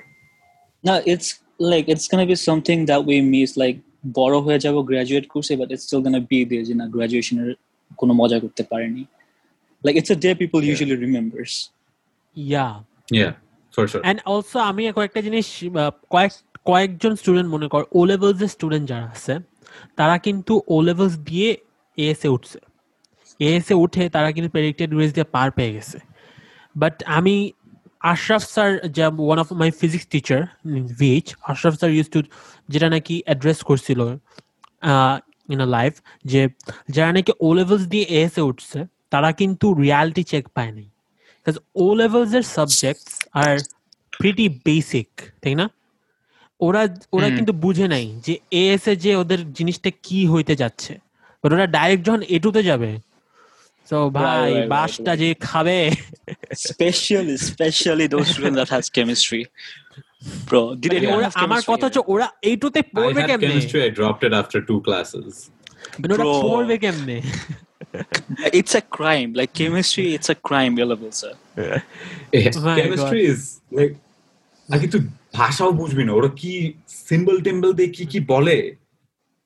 [0.85, 1.29] No, it's
[1.61, 3.51] like it's gonna be something that we miss.
[3.57, 3.79] Like
[4.19, 7.51] বড় হয়ে যাব graduate করছে but it's still gonna be there যে না গ্রাজুয়েশনের
[7.99, 9.03] কোনো মজা করতে পারেনি
[9.85, 11.53] like it's a day people usually remembers
[12.37, 12.73] yeah
[13.21, 13.33] Yeah,
[13.75, 14.03] for sure.
[14.11, 16.33] and also আমি কয়েকটা জিনিস আহ, কয়েক
[16.67, 19.35] কয়েকজন স্টুডেন্ট মনে কর ও লেভেলস এর স্টুডেন্ট যারা আছে
[19.99, 21.49] তারা কিন্তু ও লেভেলস দিয়ে
[21.99, 22.59] এএসএ উঠছে
[23.41, 25.99] এএসএ উঠে তারা কিন্তু প্রেডিক্টেড গ্রেস দিয়ে পার পেয়ে গেছে
[26.77, 27.35] বাট আমি
[28.02, 30.42] আশরাফ স্যার যা one of my physics teacher
[31.02, 32.20] which Ashraf sir use to
[32.70, 34.00] যেটা নাকি অ্যাড্রেস করছিল
[35.54, 35.94] ইন আ লাইফ
[36.32, 36.42] যে
[36.96, 38.80] যারা নাকি ও লেভেলস দিয়ে এএসএ উঠছে
[39.14, 40.88] তারা কিন্তু রিয়ালিটি চেক পায় নাই।
[41.40, 43.54] বিকজ ও লেভেলস এর সাবজেক্টস আর
[44.14, 45.10] প্রিটি বেসিক
[45.42, 45.66] তাই না?
[46.62, 46.82] ওরা
[47.16, 50.94] ওরা কিন্তু বুঝে নাই যে এএস এ যে ওদের জিনিসটা কি হইতে যাচ্ছে।
[51.44, 52.90] ওরা ডাইরেক্ট যখন এটুতে যাবে
[53.90, 55.78] তো ভাই বাসটা যে খাবে।
[56.68, 59.42] Specially specially those student that has chemistry
[60.48, 63.48] bro did anyone আমার কথা হচ্ছে ওরা এইটুতে পড়বে কেমনে?
[63.48, 65.32] chemistry, I dropped it after two classes.
[66.00, 67.18] মানে ওরা পড়বে কেমনে?
[68.60, 69.30] It's a crime.
[69.40, 71.34] Like chemistry, it's a crime level, sir.
[72.38, 73.42] Eh, my chemistry is
[73.78, 73.94] like
[74.74, 75.02] আগে তুই
[75.38, 76.54] ভাষাও বুঝবি না। ওরা কি
[77.10, 78.58] সিম্বল টিম্বল দিয়ে কি কি বলে?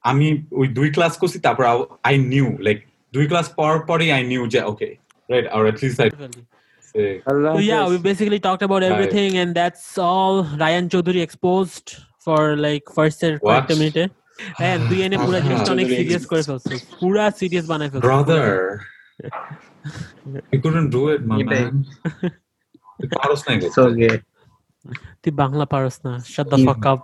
[0.10, 0.28] আমি
[0.60, 1.64] ওই দুই ক্লাস করছি তারপর
[2.08, 2.80] আই নিউ লাইক
[3.14, 4.90] দুই ক্লাস পর পরই আই নিউ যে okay
[5.30, 6.10] right R at least I
[6.96, 8.92] So yeah, we basically talked about Right.
[8.94, 10.34] everything, and that's all
[10.64, 11.86] Ryan Chaudhary exposed
[12.26, 14.04] for like first year কয়েকটা মিনিটে
[14.62, 18.46] হ্যাঁ তুই এনে পুরো জিনিসটা অনেক সিরিয়াস করে ফেলছিস পুরা সিরিয়াস বানাই ফেলছিস brother
[20.54, 21.72] you couldn't do it my man
[23.00, 23.52] তুই পারস না.
[25.24, 27.04] তুই বাংলা পারস না শাট দ্য ফাক আপ